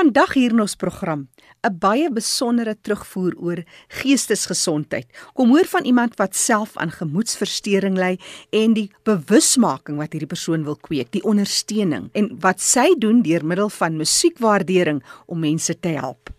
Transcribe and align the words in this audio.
Vandag 0.00 0.30
hier 0.32 0.54
in 0.54 0.62
ons 0.64 0.78
program, 0.80 1.26
'n 1.60 1.76
baie 1.78 2.08
besondere 2.08 2.72
terugvoer 2.80 3.34
oor 3.36 3.58
geestesgesondheid. 4.00 5.06
Kom 5.34 5.50
hoor 5.52 5.66
van 5.68 5.84
iemand 5.84 6.16
wat 6.16 6.36
self 6.36 6.76
aan 6.76 6.90
gemoedsversteuring 6.90 7.98
ly 7.98 8.18
en 8.50 8.72
die 8.72 8.88
bewusmaking 9.04 9.98
wat 9.98 10.12
hierdie 10.12 10.30
persoon 10.30 10.64
wil 10.64 10.76
kweek, 10.76 11.10
die 11.12 11.22
ondersteuning 11.22 12.08
en 12.14 12.30
wat 12.40 12.60
sy 12.60 12.94
doen 12.98 13.20
deur 13.22 13.44
middel 13.44 13.68
van 13.68 13.96
musiekwaardering 13.96 15.02
om 15.26 15.38
mense 15.38 15.78
te 15.80 15.88
help. 15.88 16.30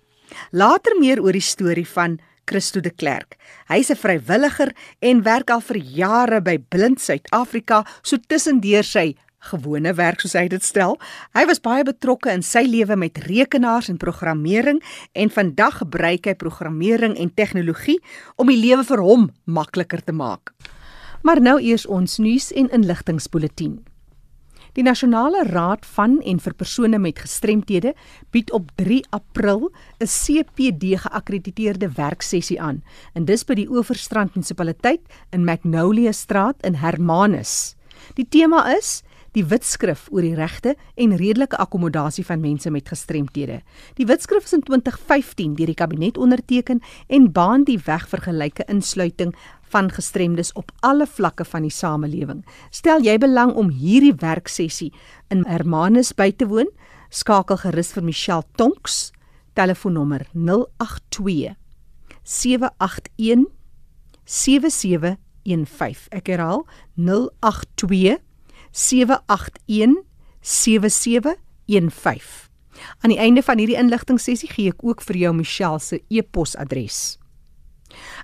Later 0.51 0.97
meer 0.99 1.21
oor 1.21 1.31
die 1.31 1.49
storie 1.53 1.87
van 1.87 2.19
Christo 2.45 2.79
de 2.79 2.89
Klerk. 2.89 3.37
Hy's 3.67 3.91
'n 3.91 3.95
vrywilliger 3.95 4.73
en 4.99 5.23
werk 5.23 5.49
al 5.51 5.61
vir 5.61 5.77
jare 5.77 6.41
by 6.41 6.57
Blind 6.57 6.99
Suid-Afrika, 6.99 7.85
so 8.01 8.17
tussendeur 8.17 8.83
sy 8.83 9.15
gewone 9.49 9.93
werk 9.97 10.21
soos 10.21 10.35
hy 10.37 10.47
dit 10.51 10.63
stel. 10.63 10.97
Hy 11.33 11.45
was 11.49 11.61
baie 11.63 11.83
betrokke 11.87 12.31
in 12.33 12.43
sy 12.45 12.63
lewe 12.69 12.95
met 12.99 13.17
rekenaars 13.25 13.89
en 13.89 13.99
programmering 14.01 14.81
en 15.13 15.33
vandag 15.33 15.81
gebruik 15.81 16.29
hy 16.29 16.35
programmering 16.37 17.17
en 17.17 17.33
tegnologie 17.33 17.99
om 18.37 18.51
die 18.51 18.59
lewe 18.59 18.85
vir 18.87 19.01
hom 19.01 19.29
makliker 19.45 20.03
te 20.05 20.13
maak. 20.13 20.53
Maar 21.21 21.41
nou 21.41 21.59
eers 21.61 21.85
ons 21.85 22.17
nuus 22.17 22.51
en 22.57 22.69
inligtingspulsatie. 22.73 23.79
Die 24.71 24.85
Nasionale 24.87 25.43
Raad 25.49 25.83
van 25.97 26.21
en 26.23 26.37
vir 26.39 26.53
persone 26.55 26.95
met 27.03 27.19
gestremthede 27.19 27.91
bied 28.31 28.53
op 28.55 28.69
3 28.79 29.01
April 29.11 29.67
'n 29.99 30.07
CPD 30.07 30.95
geakkrediteerde 30.95 31.91
werksessie 31.91 32.61
aan, 32.61 32.81
en 33.13 33.25
dis 33.25 33.43
by 33.43 33.53
die 33.53 33.67
Oeverstrand 33.69 34.35
munisipaliteit 34.35 35.01
in 35.31 35.43
Magnolia 35.43 36.11
Straat 36.11 36.55
in 36.63 36.75
Hermanus. 36.75 37.75
Die 38.15 38.27
tema 38.29 38.77
is 38.77 39.03
die 39.37 39.43
wetskrif 39.47 40.07
oor 40.11 40.25
die 40.25 40.35
regte 40.35 40.75
en 40.99 41.15
redelike 41.19 41.57
akkommodasie 41.61 42.25
van 42.27 42.41
mense 42.43 42.71
met 42.71 42.89
gestremthede. 42.91 43.61
Die 43.95 44.07
wetskrif 44.07 44.47
is 44.47 44.55
in 44.57 44.63
2015 44.67 45.55
deur 45.55 45.71
die 45.71 45.77
kabinet 45.77 46.17
onderteken 46.17 46.81
en 47.07 47.31
baan 47.31 47.63
die 47.67 47.79
weg 47.85 48.07
vir 48.11 48.25
gelyke 48.27 48.67
insluiting 48.67 49.33
van 49.71 49.91
gestremdes 49.91 50.51
op 50.59 50.71
alle 50.79 51.07
vlakke 51.07 51.45
van 51.47 51.63
die 51.63 51.71
samelewing. 51.71 52.43
Stel 52.71 53.03
jy 53.05 53.17
belang 53.21 53.53
om 53.55 53.71
hierdie 53.71 54.15
werksessie 54.19 54.91
in 55.31 55.45
Hermanus 55.47 56.11
by 56.15 56.31
te 56.35 56.47
woon? 56.51 56.67
Skakel 57.11 57.59
gerus 57.63 57.91
vir 57.95 58.03
Michelle 58.07 58.47
Tonks, 58.59 59.11
telefoonnommer 59.55 60.27
082 60.35 61.55
781 62.23 63.47
7715. 64.25 66.11
Ek 66.15 66.27
herhaal 66.31 66.65
082 66.95 68.19
781 68.71 70.03
7715. 70.41 72.49
Aan 73.01 73.09
die 73.09 73.19
einde 73.19 73.43
van 73.43 73.57
hierdie 73.57 73.77
inligtingsessie 73.77 74.49
gee 74.49 74.71
ek 74.71 74.83
ook 74.83 75.01
vir 75.05 75.17
jou 75.25 75.33
Michelle 75.35 75.79
se 75.79 76.01
e-posadres. 76.09 77.19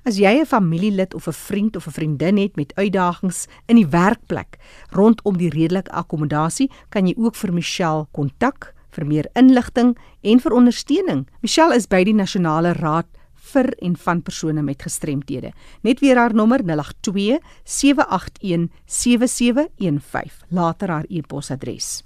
As 0.08 0.18
jy 0.18 0.40
'n 0.40 0.46
familielid 0.46 1.14
of 1.14 1.28
'n 1.28 1.34
vriend 1.34 1.76
of 1.76 1.88
'n 1.88 1.92
vriendin 1.92 2.38
het 2.38 2.56
met 2.56 2.76
uitdagings 2.76 3.48
in 3.68 3.76
die 3.76 3.88
werkplek 3.88 4.58
rondom 4.90 5.38
die 5.38 5.50
redelike 5.50 5.92
akkommodasie, 5.92 6.72
kan 6.90 7.08
jy 7.08 7.14
ook 7.18 7.36
vir 7.36 7.54
Michelle 7.54 8.08
kontak 8.12 8.74
vir 8.90 9.06
meer 9.06 9.30
inligting 9.34 9.98
en 10.22 10.40
vir 10.40 10.52
ondersteuning. 10.52 11.28
Michelle 11.42 11.76
is 11.76 11.88
by 11.88 12.04
die 12.04 12.14
Nasionale 12.14 12.74
Raad 12.74 13.06
vir 13.54 13.72
en 13.84 13.96
van 13.98 14.22
persone 14.22 14.62
met 14.62 14.82
gestremthede. 14.82 15.54
Net 15.82 16.00
weer 16.00 16.18
haar 16.18 16.34
nommer 16.34 16.64
082 16.64 17.40
781 17.64 18.68
7715. 18.86 20.48
Later 20.50 20.90
haar 20.90 21.06
e-posadres. 21.10 22.04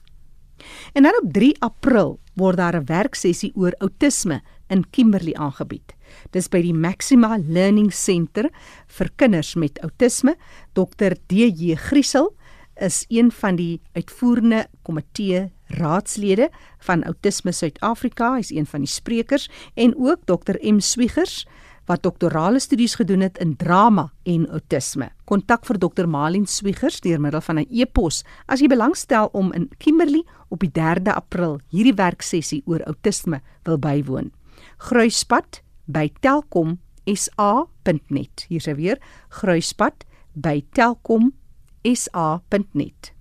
En 0.93 1.03
dan 1.03 1.19
op 1.23 1.33
3 1.33 1.55
April 1.59 2.19
word 2.33 2.57
daar 2.57 2.75
'n 2.75 2.85
werksessie 2.85 3.51
oor 3.55 3.73
outisme 3.77 4.41
in 4.67 4.89
Kimberley 4.89 5.33
aangebied. 5.33 5.95
Dis 6.31 6.47
by 6.49 6.61
die 6.61 6.73
Maxima 6.73 7.37
Learning 7.47 7.93
Center 7.93 8.49
vir 8.87 9.09
kinders 9.15 9.55
met 9.55 9.79
outisme. 9.79 10.35
Dr. 10.73 11.15
DJ 11.27 11.75
Griesel 11.75 12.35
is 12.75 13.05
een 13.07 13.31
van 13.31 13.55
die 13.55 13.81
uitvoerende 13.93 14.67
komitee 14.81 15.51
raadslede 15.77 16.49
van 16.85 17.03
Autisme 17.03 17.51
Suid-Afrika, 17.51 18.35
hy's 18.35 18.51
een 18.51 18.65
van 18.65 18.85
die 18.85 18.91
sprekers 18.91 19.49
en 19.75 19.95
ook 19.97 20.25
Dr 20.25 20.57
M 20.61 20.79
Swiegers 20.79 21.45
wat 21.89 22.03
doktorale 22.03 22.59
studies 22.59 22.95
gedoen 22.95 23.25
het 23.25 23.39
in 23.41 23.55
drama 23.55 24.11
en 24.23 24.45
outisme. 24.49 25.09
Kontak 25.25 25.65
vir 25.67 25.79
Dr 25.81 26.07
Malien 26.07 26.45
Swiegers 26.47 27.01
deur 27.01 27.19
middel 27.19 27.41
van 27.41 27.59
'n 27.59 27.67
e-pos 27.69 28.23
as 28.47 28.59
jy 28.59 28.67
belangstel 28.67 29.29
om 29.33 29.51
in 29.53 29.69
Kimberley 29.77 30.23
op 30.49 30.59
die 30.59 30.71
3de 30.71 31.13
April 31.13 31.59
hierdie 31.69 31.95
werksessie 31.95 32.61
oor 32.65 32.83
outisme 32.83 33.41
wil 33.63 33.77
bywoon. 33.77 34.31
Gruispad 34.77 35.61
by 35.85 36.11
Telkom 36.19 36.79
sa.net. 37.05 38.45
Hier 38.47 38.67
is 38.67 38.75
weer 38.75 38.97
Gruispad 39.29 40.05
by 40.33 40.63
Telkom 40.71 41.33
sa.net. 41.83 43.20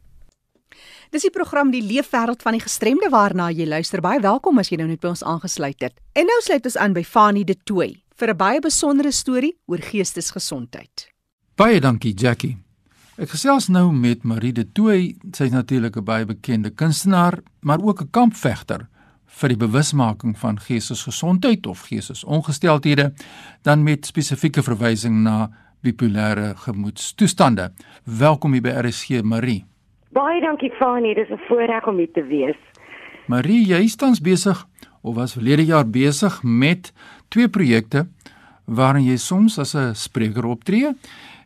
Dis 1.08 1.24
die 1.24 1.32
program 1.32 1.70
Die 1.72 1.80
Leefwêreld 1.80 2.42
van 2.44 2.58
die 2.58 2.60
Gestremde 2.60 3.08
waarna 3.08 3.46
jy 3.56 3.64
luister. 3.64 4.02
Baie 4.04 4.20
welkom 4.20 4.58
as 4.60 4.68
jy 4.68 4.76
nou 4.82 4.90
net 4.90 5.00
by 5.00 5.14
ons 5.14 5.24
aangesluit 5.24 5.80
het. 5.80 5.94
En 6.20 6.28
nou 6.28 6.36
sluit 6.44 6.66
ons 6.68 6.76
aan 6.84 6.96
by 6.98 7.04
Fanie 7.08 7.46
De 7.48 7.56
Tooy 7.56 7.94
vir 8.20 8.30
'n 8.34 8.38
baie 8.38 8.60
besondere 8.60 9.12
storie 9.12 9.56
oor 9.68 9.80
geestesgesondheid. 9.80 11.08
Baie 11.56 11.80
dankie 11.80 12.14
Jackie. 12.14 12.58
Ek 13.18 13.30
gesels 13.30 13.70
nou 13.70 13.94
met 13.94 14.24
Marie 14.24 14.52
De 14.52 14.66
Tooy. 14.72 15.16
Sy's 15.32 15.52
natuurlik 15.52 15.96
'n 15.96 16.04
baie 16.04 16.26
bekende 16.26 16.70
kunstenaar, 16.70 17.40
maar 17.62 17.80
ook 17.80 18.02
'n 18.02 18.12
kampvegter 18.12 18.88
vir 19.26 19.50
die 19.50 19.58
bewusmaking 19.58 20.38
van 20.38 20.60
geestesgesondheid 20.60 21.68
of 21.68 21.88
geestesongesteldhede, 21.88 23.14
dan 23.62 23.84
met 23.84 24.06
spesifieke 24.06 24.62
verwysing 24.62 25.24
na 25.24 25.50
bipolêre 25.82 26.56
gemoedstoestande. 26.56 27.72
Welkom 28.04 28.52
hier 28.52 28.62
by 28.62 28.70
RSG 28.70 29.22
Marie. 29.24 29.66
Baie 30.18 30.40
dankie 30.42 30.72
Fanie, 30.80 31.14
dis 31.14 31.30
'n 31.30 31.38
voorreg 31.48 31.88
om 31.88 31.98
hier 31.98 32.12
te 32.12 32.24
wees. 32.26 32.58
Marie, 33.28 33.66
jy 33.68 33.84
is 33.84 33.96
tans 33.96 34.20
besig 34.20 34.66
of 35.04 35.16
was 35.16 35.34
verlede 35.34 35.66
jaar 35.66 35.86
besig 35.86 36.42
met 36.44 36.92
twee 37.30 37.48
projekte 37.48 38.08
waarin 38.66 39.06
jy 39.06 39.18
soms 39.18 39.60
as 39.60 39.76
'n 39.76 39.94
spreker 39.94 40.46
optree 40.46 40.90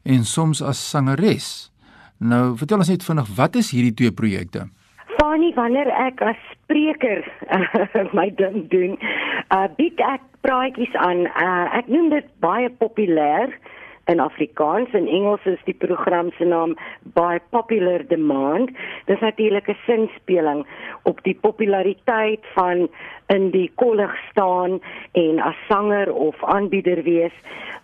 en 0.04 0.24
soms 0.24 0.62
as 0.62 0.90
sangeres. 0.90 1.72
Nou, 2.20 2.58
vertel 2.58 2.78
ons 2.78 2.90
net 2.90 3.04
vinnig, 3.04 3.28
wat 3.36 3.56
is 3.56 3.72
hierdie 3.72 3.94
twee 3.94 4.12
projekte? 4.12 4.70
Fanie, 5.18 5.54
wanneer 5.54 5.88
ek 5.88 6.22
as 6.22 6.38
spreker 6.52 7.28
my 8.18 8.30
ding 8.36 8.70
doen, 8.70 8.98
uh 9.50 9.68
bied 9.76 10.00
ek 10.00 10.22
praatjies 10.42 10.96
aan. 10.96 11.28
Uh 11.28 11.78
ek 11.78 11.88
noem 11.88 12.10
dit 12.10 12.26
baie 12.40 12.70
populêr 12.70 13.52
in 14.06 14.20
Afrikaans 14.20 14.92
en 14.92 15.08
Engels 15.08 15.46
is 15.46 15.62
die 15.66 15.78
program 15.78 16.32
se 16.38 16.46
naam 16.46 16.76
by 17.16 17.40
popular 17.50 18.08
demand. 18.08 18.72
Dis 19.06 19.20
natuurlik 19.20 19.68
'n 19.70 19.78
sinspeling 19.86 20.66
op 21.04 21.24
die 21.24 21.38
populariteit 21.42 22.46
van 22.54 22.90
in 23.28 23.50
die 23.52 23.72
kollig 23.76 24.16
staan 24.30 24.80
en 25.12 25.40
as 25.40 25.56
sanger 25.68 26.14
of 26.14 26.44
aanbieder 26.44 27.04
wees, 27.04 27.34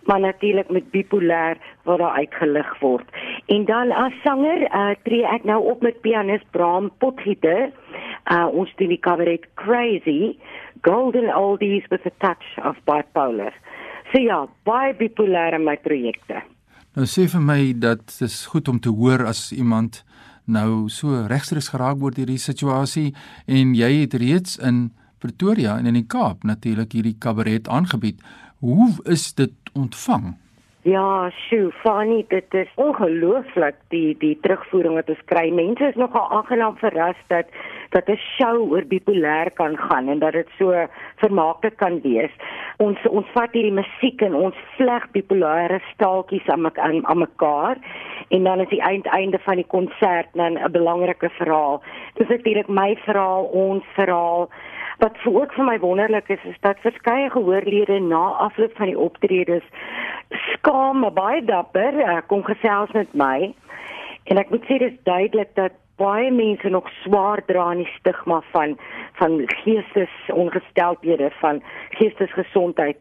maar 0.02 0.20
natuurlik 0.20 0.70
met 0.70 0.90
bipolêr 0.90 1.56
wat 1.82 1.98
daar 1.98 2.16
uitgelig 2.16 2.78
word. 2.78 3.08
En 3.46 3.64
dan 3.64 3.92
as 3.92 4.12
sanger 4.22 4.60
uh, 4.60 4.90
tree 5.02 5.26
ek 5.26 5.44
nou 5.44 5.62
op 5.64 5.82
met 5.82 6.00
pianis 6.00 6.42
Bram 6.50 6.90
Potgieter. 6.98 7.70
Uh, 8.32 8.46
ons 8.52 8.74
doen 8.76 8.88
die 8.88 9.00
cabaret 9.00 9.46
Crazy, 9.54 10.36
Golden 10.80 11.34
Oldies 11.34 11.86
with 11.88 12.06
a 12.06 12.10
touch 12.18 12.66
of 12.66 12.76
bipolar. 12.84 13.52
So 14.08 14.20
ja, 14.22 14.46
baie 14.64 14.94
bipolêre 14.96 15.58
my 15.60 15.76
projekte. 15.84 16.40
Nou 16.96 17.04
sê 17.06 17.26
vir 17.28 17.42
my 17.44 17.60
dat 17.76 18.06
dit 18.08 18.24
is 18.26 18.46
goed 18.50 18.68
om 18.72 18.78
te 18.80 18.90
hoor 18.90 19.26
as 19.28 19.50
iemand 19.52 20.02
nou 20.48 20.88
so 20.88 21.26
regstreeks 21.28 21.68
geraak 21.74 22.00
word 22.00 22.16
deur 22.16 22.24
hierdie 22.24 22.40
situasie 22.40 23.10
en 23.46 23.74
jy 23.76 23.90
het 24.00 24.16
reeds 24.16 24.56
in 24.64 24.88
Pretoria 25.20 25.76
en 25.78 25.90
in 25.90 25.98
die 25.98 26.06
Kaap 26.08 26.46
natuurlik 26.46 26.94
hierdie 26.96 27.16
kabaret 27.20 27.68
aangebied. 27.68 28.22
Hoe 28.64 28.94
is 29.04 29.32
dit 29.36 29.54
ontvang? 29.74 30.36
Ja, 30.88 31.28
sjoe, 31.34 31.72
Fanny, 31.82 32.22
dit 32.28 32.54
is 32.54 32.68
ongelooflik 32.80 33.76
die 33.92 34.14
die 34.22 34.36
terugvoering 34.40 34.94
wat 34.96 35.10
ons 35.12 35.24
kry. 35.28 35.48
Mense 35.52 35.88
is 35.90 35.98
nogal 36.00 36.30
aangenaam 36.36 36.78
verras 36.80 37.18
dat 37.32 37.50
dat 37.92 38.08
'n 38.08 38.16
show 38.16 38.72
oor 38.72 38.84
bipolêr 38.92 39.50
kan 39.60 39.76
gaan 39.76 40.08
en 40.08 40.18
dat 40.18 40.32
dit 40.32 40.48
so 40.58 40.86
vermaaklik 41.16 41.76
kan 41.76 42.00
wees. 42.00 42.32
Ons 42.76 42.98
ons 43.08 43.26
vat 43.34 43.52
hierdie 43.52 43.78
musiek 43.80 44.22
en 44.22 44.34
ons 44.34 44.54
vleg 44.76 45.10
bipolêre 45.12 45.80
staaltjies 45.92 46.48
aan 46.48 46.78
aan, 46.78 47.06
aan 47.06 47.18
mekaar 47.18 47.76
en 48.28 48.44
dan 48.44 48.60
is 48.60 48.68
die 48.68 48.82
eindeinde 48.82 49.38
van 49.38 49.56
die 49.56 49.66
konsert 49.76 50.28
dan 50.32 50.58
'n 50.58 50.72
belangrike 50.72 51.30
verhaal. 51.30 51.82
Dis 52.14 52.28
natuurlik 52.28 52.68
my 52.68 52.96
verhaal, 52.96 53.44
ons 53.44 53.84
verhaal. 53.94 54.48
Wat 54.98 55.18
vir 55.22 55.34
ook 55.34 55.52
vir 55.54 55.64
my 55.64 55.76
wonderlik 55.78 56.28
is, 56.34 56.44
is 56.44 56.56
dat 56.60 56.80
verskeie 56.82 57.30
gehoorlede 57.30 58.00
na 58.02 58.22
afloop 58.46 58.72
van 58.76 58.90
die 58.90 58.98
optredes 58.98 59.66
skaam, 60.52 61.04
baie 61.14 61.44
dapper, 61.46 61.94
uh, 62.02 62.16
kom 62.26 62.42
gesels 62.42 62.90
met 62.96 63.12
my. 63.14 63.52
En 64.26 64.40
ek 64.42 64.50
moet 64.50 64.66
sê 64.66 64.80
dis 64.82 64.96
duidelik 65.06 65.54
dat 65.54 65.76
baie 66.02 66.32
mense 66.34 66.70
nog 66.74 66.90
swaar 67.04 67.44
dra 67.46 67.68
aan 67.70 67.84
die 67.84 67.92
stigma 67.94 68.40
van 68.50 68.74
van 69.20 69.38
geestesongesteldhede, 69.62 71.30
van 71.38 71.62
geestesgesondheid. 72.00 72.98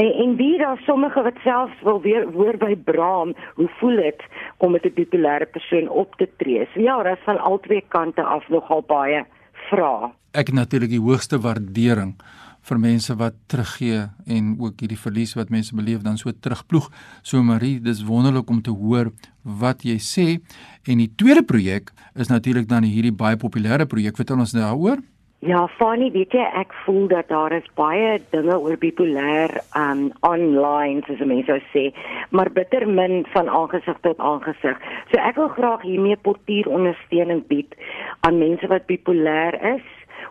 En 0.00 0.08
en 0.24 0.34
wie 0.40 0.56
daar 0.58 0.80
sommige 0.86 1.22
wat 1.28 1.44
selfs 1.44 1.84
wil 1.84 2.00
weer 2.00 2.24
hoor 2.32 2.56
by 2.56 2.72
Braam, 2.88 3.36
hoe 3.60 3.68
voel 3.80 3.96
dit 3.96 4.24
om 4.56 4.72
met 4.72 4.84
'n 4.88 4.96
bipolêre 4.96 5.46
persoon 5.50 5.88
op 5.88 6.16
te 6.16 6.28
tree? 6.36 6.68
So 6.72 6.80
ja, 6.80 7.02
daar's 7.02 7.24
van 7.24 7.38
albei 7.38 7.84
kante 7.88 8.22
af 8.22 8.48
nogal 8.48 8.82
baie 8.86 9.24
vrae. 9.70 10.12
Ek 10.32 10.48
het 10.48 10.56
natuurlik 10.56 10.94
die 10.94 11.02
hoogste 11.02 11.38
waardering 11.42 12.16
vir 12.62 12.78
mense 12.78 13.14
wat 13.18 13.34
teruggee 13.50 14.04
en 14.30 14.52
ook 14.62 14.82
hierdie 14.84 14.98
verlies 14.98 15.34
wat 15.38 15.50
mense 15.50 15.74
beleef 15.74 16.04
dan 16.06 16.18
so 16.20 16.30
terugploeg. 16.30 16.88
So 17.22 17.42
Marie, 17.42 17.80
dis 17.82 18.04
wonderlik 18.06 18.50
om 18.50 18.62
te 18.62 18.70
hoor 18.70 19.10
wat 19.42 19.82
jy 19.86 19.98
sê. 19.98 20.26
En 20.86 21.02
die 21.02 21.10
tweede 21.18 21.42
projek 21.42 21.90
is 22.14 22.30
natuurlik 22.30 22.68
dan 22.70 22.86
hierdie 22.86 23.14
baie 23.14 23.36
populêre 23.36 23.88
projek. 23.90 24.16
Vertel 24.16 24.44
ons 24.44 24.54
daaroor. 24.54 25.02
Ja, 25.42 25.64
Fanny, 25.74 26.12
weet 26.14 26.36
jy, 26.36 26.42
ek 26.54 26.70
voel 26.84 27.08
dat 27.10 27.26
daar 27.26 27.50
is 27.56 27.64
baie 27.74 28.12
dinge 28.30 28.54
oor 28.62 28.76
bipolêr 28.78 29.50
um 29.74 30.04
online 30.22 31.02
soos 31.08 31.18
mense 31.26 31.50
sou 31.50 31.56
sê, 31.72 31.82
maar 32.30 32.46
bitter 32.54 32.86
min 32.86 33.24
van 33.32 33.50
aangesig 33.50 33.98
tot 34.06 34.22
aangesig. 34.22 34.78
So 35.10 35.18
ek 35.18 35.40
wil 35.42 35.50
graag 35.56 35.82
hiermee 35.82 36.20
portuur 36.28 36.70
ondersteuning 36.70 37.42
bied 37.50 37.74
aan 38.26 38.38
mense 38.38 38.66
wat 38.70 38.86
bipolêr 38.86 39.58
is 39.74 39.86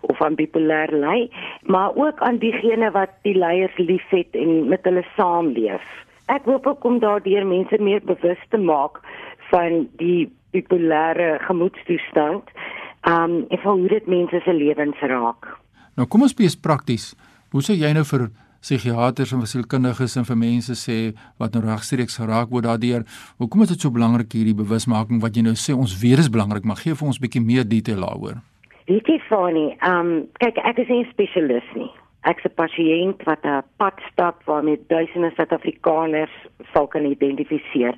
of 0.09 0.21
aan 0.21 0.35
bipolêr 0.39 0.91
ly, 0.95 1.29
maar 1.67 1.95
ook 1.95 2.19
aan 2.25 2.39
diegene 2.41 2.91
wat 2.95 3.13
die 3.27 3.35
leiers 3.37 3.77
liefhet 3.77 4.35
en 4.35 4.67
met 4.71 4.85
hulle 4.87 5.03
saamleef. 5.15 5.83
Ek 6.31 6.47
hoop 6.47 6.67
ook 6.67 6.85
om 6.87 6.99
daardeur 7.03 7.45
mense 7.47 7.77
meer 7.79 8.01
bewus 8.07 8.39
te 8.49 8.57
maak 8.57 9.01
van 9.51 9.85
die 9.99 10.29
bipolêre 10.55 11.37
gemoedstoestand, 11.47 12.47
um 13.07 13.41
en 13.49 13.63
hoe 13.63 13.87
dit 13.87 14.07
mense 14.07 14.39
se 14.45 14.53
lewens 14.53 14.99
raak. 14.99 15.49
Nou 15.97 16.07
kom 16.07 16.23
ons 16.23 16.37
wees 16.39 16.55
prakties. 16.55 17.11
Hoe 17.51 17.63
sou 17.65 17.75
jy 17.75 17.91
nou 17.93 18.05
vir 18.07 18.29
psigiaters 18.61 19.33
en 19.33 19.41
sielkundiges 19.49 20.15
en 20.17 20.27
vir 20.29 20.37
mense 20.37 20.75
sê 20.77 20.97
wat 21.41 21.55
nou 21.55 21.63
regstreeks 21.65 22.19
geraak 22.21 22.53
word 22.53 22.69
daardeur. 22.69 23.03
Hoekom 23.41 23.65
is 23.65 23.73
dit 23.73 23.81
so 23.81 23.91
belangrik 23.91 24.33
hierdie 24.37 24.57
bewusmaking 24.57 25.21
wat 25.21 25.35
jy 25.35 25.43
nou 25.47 25.57
sê 25.57 25.73
ons 25.73 25.97
weer 26.01 26.21
is 26.21 26.29
belangrik, 26.29 26.63
maar 26.63 26.81
gee 26.83 26.93
vir 26.93 27.07
ons 27.07 27.17
'n 27.19 27.25
bietjie 27.25 27.41
meer 27.41 27.65
detail 27.65 28.01
daaroor. 28.05 28.37
Weet 28.87 29.07
jy 29.07 29.19
Fanny, 29.29 29.77
ehm 29.81 29.99
um, 29.99 30.27
kyk 30.39 30.57
ek 30.57 30.79
is 30.79 30.89
nie 30.89 31.03
'n 31.03 31.11
spesialis 31.11 31.67
nie. 31.75 31.91
Ek's 32.23 32.45
'n 32.45 32.55
pasiënt 32.55 33.23
wat 33.25 33.45
'n 33.45 33.63
pad 33.77 33.97
stap 34.11 34.43
waarmee 34.45 34.79
duisende 34.87 35.31
Suid-Afrikaners 35.35 36.35
sal 36.73 36.87
kan 36.87 37.05
identifiseer. 37.05 37.95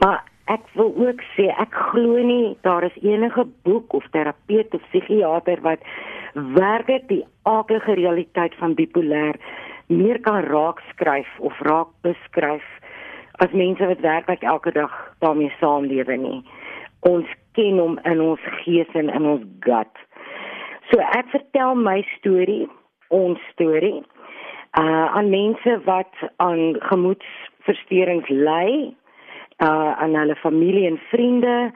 Maar 0.00 0.24
ek 0.46 0.62
wil 0.74 0.94
ook 0.96 1.20
sê 1.36 1.46
ek 1.58 1.74
glo 1.90 2.18
nie 2.22 2.56
daar 2.62 2.84
is 2.84 3.02
enige 3.02 3.46
boek 3.62 3.92
of 3.92 4.04
terapeut 4.10 4.74
of 4.74 4.82
psigiater 4.90 5.60
wat 5.60 5.80
werklik 6.34 7.08
die 7.08 7.24
aardige 7.42 7.94
realiteit 7.94 8.54
van 8.60 8.74
bipolêr 8.74 9.34
meer 9.86 10.18
kan 10.20 10.42
raak 10.44 10.80
skryf 10.90 11.28
of 11.38 11.60
raak 11.60 11.88
beskryf 12.02 12.64
as 13.44 13.52
mense 13.52 13.86
wat 13.86 14.00
werklik 14.00 14.42
elke 14.42 14.72
dag 14.72 14.92
daarmee 15.20 15.52
saamlewe 15.60 16.16
nie. 16.16 16.40
Ons 17.00 17.28
ken 17.52 17.78
hom 17.78 17.98
in 18.04 18.20
ons 18.20 18.40
gees 18.62 18.88
en 18.94 19.12
in 19.12 19.26
ons 19.26 19.44
gut. 19.60 20.02
So 20.90 21.02
ek 21.18 21.28
vertel 21.34 21.74
my 21.74 22.00
storie, 22.16 22.66
ons 23.14 23.42
storie, 23.52 24.00
uh 24.80 25.06
aan 25.18 25.30
mense 25.30 25.78
wat 25.84 26.12
aan 26.42 26.76
gemoedsversteurings 26.88 28.28
ly, 28.28 28.94
uh 29.64 29.92
aan 30.02 30.16
hulle 30.16 30.36
familie 30.40 30.86
en 30.88 30.98
vriende, 31.10 31.72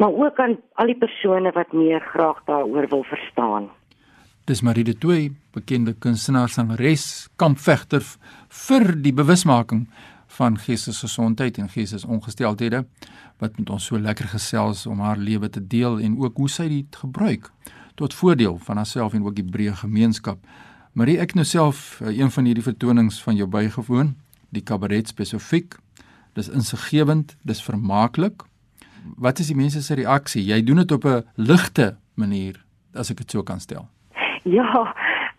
maar 0.00 0.12
ook 0.12 0.38
aan 0.40 0.58
al 0.74 0.92
die 0.92 0.98
persone 0.98 1.52
wat 1.52 1.72
meer 1.72 2.00
graag 2.00 2.40
daaroor 2.44 2.88
wil 2.88 3.04
verstaan. 3.04 3.70
Dis 4.50 4.64
Marie 4.66 4.82
de 4.82 4.96
Toey, 4.98 5.28
bekende 5.54 5.92
kunstenaar, 5.94 6.48
sangeres, 6.50 7.28
kampvegter 7.38 8.02
vir 8.64 8.88
die 8.98 9.12
bewusmaking 9.14 9.84
van 10.34 10.56
geestesgesondheid 10.58 11.60
en 11.62 11.68
geestesongesteldhede 11.70 12.80
wat 13.38 13.60
met 13.60 13.70
ons 13.70 13.86
so 13.86 14.00
lekker 14.02 14.26
gesels 14.32 14.88
om 14.90 15.04
haar 15.06 15.20
lewe 15.22 15.46
te 15.54 15.62
deel 15.62 16.00
en 16.02 16.16
ook 16.18 16.40
hoe 16.42 16.48
sy 16.50 16.66
dit 16.72 16.98
gebruik 16.98 17.46
tot 18.00 18.16
voordeel 18.18 18.58
van 18.64 18.80
haarself 18.82 19.14
en 19.14 19.28
ook 19.28 19.36
die 19.38 19.46
breë 19.46 19.76
gemeenskap. 19.84 20.42
Marie, 20.98 21.20
ek 21.22 21.36
nou 21.38 21.46
self 21.46 22.00
eh, 22.00 22.10
een 22.18 22.34
van 22.34 22.50
hierdie 22.50 22.66
vertonings 22.66 23.22
van 23.22 23.38
jou 23.38 23.46
bygewoon, 23.46 24.16
die 24.50 24.64
kabaret 24.66 25.14
spesifiek. 25.14 25.78
Dis 26.34 26.50
insiggewend, 26.50 27.36
dis 27.46 27.62
vermaaklik. 27.62 28.42
Wat 29.14 29.38
is 29.38 29.54
die 29.54 29.58
mense 29.62 29.86
se 29.86 29.94
reaksie? 29.94 30.42
Jy 30.42 30.58
doen 30.66 30.82
dit 30.82 30.98
op 30.98 31.06
'n 31.06 31.22
ligte 31.38 31.94
manier, 32.18 32.58
as 32.98 33.14
ek 33.14 33.22
dit 33.22 33.30
so 33.30 33.46
kan 33.46 33.60
stel. 33.60 33.86
Ja, 34.58 34.94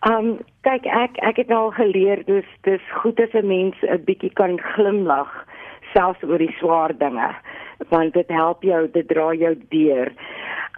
ehm 0.06 0.14
um, 0.14 0.38
kyk 0.62 0.86
ek 0.86 1.18
ek 1.26 1.36
het 1.36 1.50
al 1.50 1.70
geleer 1.74 2.22
dis 2.26 2.46
dis 2.62 2.82
goed 3.02 3.18
as 3.20 3.34
'n 3.34 3.46
mens 3.46 3.74
'n 3.82 4.04
bietjie 4.06 4.30
kan 4.30 4.58
glimlag 4.58 5.30
selfs 5.92 6.22
oor 6.22 6.38
die 6.38 6.54
swaar 6.58 6.94
dinge 6.98 7.34
want 7.90 8.14
dit 8.14 8.28
help 8.28 8.62
jou 8.62 8.86
dit 8.92 9.08
dra 9.08 9.32
jou 9.34 9.54
deur. 9.70 10.12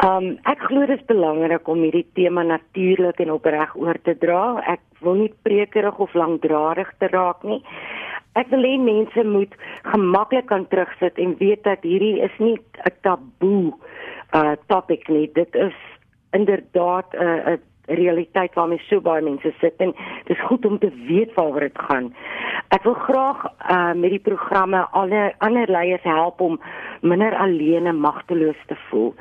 Um 0.04 0.38
ek 0.50 0.58
glo 0.68 0.86
dit 0.86 0.98
is 0.98 1.06
belangrik 1.06 1.68
om 1.68 1.82
hierdie 1.82 2.06
tema 2.14 2.42
natuurlik 2.42 3.20
en 3.20 3.30
opreg 3.30 3.76
oor 3.76 3.98
te 4.02 4.16
dra. 4.18 4.62
Ek 4.66 4.80
wil 5.00 5.14
nie 5.14 5.34
prekerig 5.42 5.98
of 5.98 6.14
langdradig 6.14 6.88
te 6.98 7.08
raak 7.12 7.44
nie. 7.44 7.60
Ek 8.34 8.48
wil 8.50 8.64
hê 8.66 8.78
mense 8.78 9.24
moet 9.24 9.52
gemaklik 9.82 10.46
kan 10.46 10.66
terugsit 10.66 11.18
en 11.18 11.36
weet 11.38 11.62
dat 11.64 11.82
hierdie 11.82 12.22
is 12.22 12.38
nie 12.38 12.56
'n 12.56 12.96
taboe 13.02 13.72
uh 14.32 14.56
topic 14.66 15.08
nie. 15.08 15.30
Dit 15.32 15.54
is 15.54 15.76
inderdaad 16.32 17.14
'n 17.14 17.22
uh, 17.22 17.52
'n 17.52 17.73
realiteit 17.86 18.54
waarmee 18.54 18.80
so 18.88 19.00
baie 19.00 19.22
mense 19.22 19.52
sit 19.60 19.74
en 19.76 19.94
dis 20.24 20.40
goed 20.48 20.64
om 20.66 20.78
te 20.78 20.90
weet 21.06 21.34
waaroor 21.34 21.60
dit 21.60 21.78
gaan. 21.88 22.14
Ek 22.68 22.82
wil 22.82 22.94
graag 22.94 23.44
uh 23.70 23.92
met 23.92 24.10
die 24.10 24.22
programme 24.22 24.86
alle 24.90 25.34
ander 25.38 25.70
leiers 25.70 26.02
help 26.02 26.40
om 26.40 26.60
minder 27.00 27.36
alleen 27.36 27.86
en 27.86 28.00
magteloos 28.00 28.60
te 28.66 28.76
voel. 28.88 29.14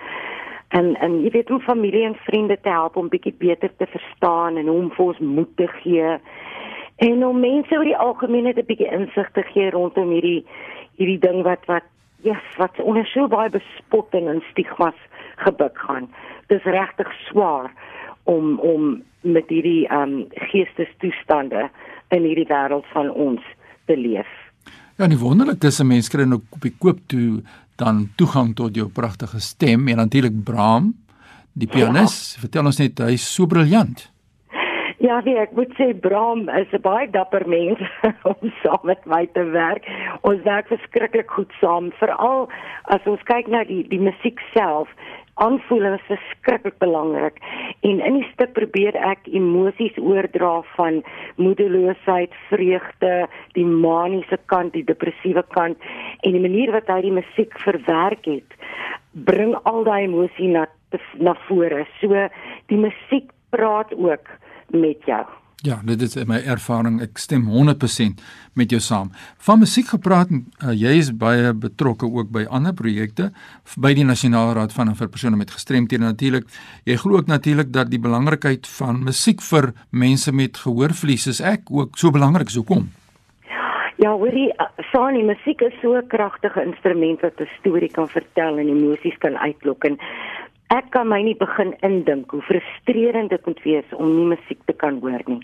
En 0.69 0.95
en 0.95 1.21
jy 1.21 1.29
weet 1.29 1.51
om 1.51 1.59
familie 1.61 2.05
en 2.05 2.15
vriende 2.25 2.57
te 2.61 2.69
help 2.69 2.95
om 2.95 3.09
bietjie 3.09 3.35
beter 3.37 3.71
te 3.77 3.85
verstaan 3.85 4.57
en 4.57 4.69
om 4.69 4.91
vir 4.91 5.05
ons 5.05 5.19
moed 5.19 5.57
te 5.57 5.67
gee. 5.67 6.17
En 6.95 7.25
om 7.25 7.39
mense 7.39 7.75
oor 7.75 7.89
die 7.89 7.97
algemeen 7.97 8.43
net 8.43 8.57
'n 8.57 8.65
bietjie 8.65 8.91
insig 8.91 9.31
te 9.31 9.43
gee 9.43 9.69
rondom 9.69 10.09
hierdie 10.09 10.45
hierdie 10.97 11.19
ding 11.19 11.43
wat 11.43 11.65
wat 11.65 11.83
ja, 12.23 12.31
yes, 12.31 12.57
wat 12.57 12.79
onder 12.79 13.05
so 13.05 13.27
baie 13.27 13.49
bespotting 13.49 14.29
en 14.29 14.43
stigmas 14.51 14.95
gebuk 15.35 15.77
gaan. 15.77 16.07
Dis 16.47 16.63
regtig 16.63 17.11
swaar 17.27 17.71
om 18.23 18.59
om 18.59 19.03
met 19.21 19.49
hierdie 19.49 19.87
ehm 19.87 20.01
um, 20.01 20.25
geestestoestande 20.51 21.69
in 22.09 22.23
hierdie 22.23 22.47
wêreld 22.47 22.85
van 22.93 23.09
ons 23.11 23.41
te 23.85 23.97
leef. 23.97 24.29
Ja, 24.97 25.07
nie 25.07 25.17
wonderlik 25.17 25.59
dis 25.59 25.79
'n 25.79 25.87
mens 25.87 26.09
kry 26.09 26.23
nou 26.23 26.41
op 26.49 26.61
die 26.61 26.75
koop 26.79 26.99
toe 27.07 27.41
dan 27.75 28.09
toegang 28.15 28.55
tot 28.55 28.75
jou 28.75 28.89
pragtige 28.89 29.39
stem 29.39 29.87
en 29.87 29.95
natuurlik 29.95 30.43
Braam, 30.43 30.93
die 31.53 31.67
pianis. 31.67 32.33
Ja. 32.33 32.41
Vertel 32.41 32.65
ons 32.65 32.77
net, 32.77 32.99
hy's 32.99 33.33
so 33.35 33.45
briljant. 33.45 34.13
Ja, 35.03 35.17
wie 35.25 35.35
ek 35.35 35.51
moet 35.51 35.73
sê 35.75 35.89
Braam 35.99 36.47
is 36.49 36.71
'n 36.71 36.81
baie 36.81 37.09
dapper 37.11 37.43
mens 37.47 37.79
om 38.31 38.51
saam 38.61 38.83
met 38.83 39.05
my 39.05 39.27
te 39.33 39.43
werk. 39.43 39.83
Ons 40.21 40.41
werk 40.43 40.67
verskriklik 40.67 41.31
goed 41.31 41.51
saam, 41.59 41.91
veral 41.99 42.47
as 42.83 43.01
ons 43.05 43.23
kyk 43.23 43.47
na 43.47 43.63
die 43.63 43.83
die 43.87 43.99
musiek 43.99 44.39
self 44.53 44.87
aanvoel 45.41 45.85
is 45.93 46.05
verskriklik 46.07 46.77
belangrik 46.83 47.39
en 47.81 47.99
in 47.99 48.19
die 48.19 48.27
stuk 48.33 48.53
probeer 48.53 48.97
ek 49.11 49.27
emosies 49.27 49.97
oordra 49.97 50.61
van 50.75 51.01
moedeloosheid, 51.41 52.33
vreugde, 52.49 53.27
die 53.57 53.65
maniese 53.65 54.37
kant, 54.51 54.73
die 54.77 54.85
depressiewe 54.85 55.43
kant 55.55 55.77
en 56.21 56.37
die 56.37 56.43
manier 56.43 56.73
wat 56.75 56.91
hy 56.91 57.01
die 57.07 57.15
musiek 57.17 57.57
verwerk 57.65 58.29
het, 58.29 58.57
bring 59.13 59.55
al 59.63 59.83
daai 59.87 60.05
emosie 60.05 60.51
na 60.53 60.67
na 61.17 61.33
vore. 61.47 61.87
So 61.99 62.27
die 62.69 62.77
musiek 62.77 63.31
praat 63.49 63.93
ook 63.97 64.29
met 64.69 65.01
jou. 65.09 65.25
Ja, 65.63 65.77
dit 65.83 66.01
is 66.01 66.17
my 66.27 66.41
ervaring. 66.43 66.97
Ek 66.99 67.21
stem 67.23 67.45
100% 67.47 68.19
met 68.59 68.73
jou 68.73 68.81
saam. 68.83 69.13
Van 69.45 69.61
musiek 69.61 69.87
gepraat, 69.93 70.31
uh, 70.33 70.73
jy 70.75 70.97
is 70.99 71.13
baie 71.15 71.53
betrokke 71.55 72.03
ook 72.03 72.33
by 72.35 72.43
ander 72.51 72.75
projekte 72.75 73.29
by 73.79 73.93
die 73.95 74.03
Nasionale 74.03 74.57
Raad 74.57 74.75
van 74.75 74.91
vir 74.99 75.07
persone 75.13 75.39
met 75.39 75.53
gestremthede 75.55 76.03
natuurlik. 76.03 76.49
Jy 76.83 76.97
glo 76.99 77.21
ook 77.21 77.31
natuurlik 77.31 77.71
dat 77.71 77.93
die 77.93 78.01
belangrikheid 78.03 78.67
van 78.75 79.05
musiek 79.07 79.39
vir 79.53 79.71
mense 79.95 80.35
met 80.35 80.59
gehoorverlies 80.65 81.29
is 81.31 81.39
ek 81.39 81.71
ook 81.71 81.95
so 81.95 82.11
belangrik 82.11 82.51
so 82.51 82.67
kom. 82.67 82.89
Ja, 84.03 84.11
hoorie, 84.11 84.49
Sani, 84.91 85.23
musiek 85.23 85.61
is 85.61 85.79
so 85.79 85.95
'n 85.95 86.07
kragtige 86.11 86.59
instrument 86.59 87.21
wat 87.21 87.39
'n 87.39 87.47
storie 87.59 87.91
kan 87.91 88.09
vertel 88.09 88.57
en 88.57 88.67
emosies 88.67 89.17
kan 89.17 89.37
uitlok 89.37 89.85
en 89.85 89.97
ek 90.73 90.89
kan 90.93 91.07
my 91.07 91.21
nie 91.21 91.35
begin 91.37 91.75
indink 91.85 92.31
hoe 92.33 92.41
frustrerend 92.47 93.29
dit 93.29 93.45
moet 93.45 93.59
wees 93.65 93.89
om 93.97 94.09
nie 94.09 94.29
musiek 94.33 94.61
te 94.65 94.73
kan 94.73 94.97
hoor 95.03 95.21
nie. 95.29 95.41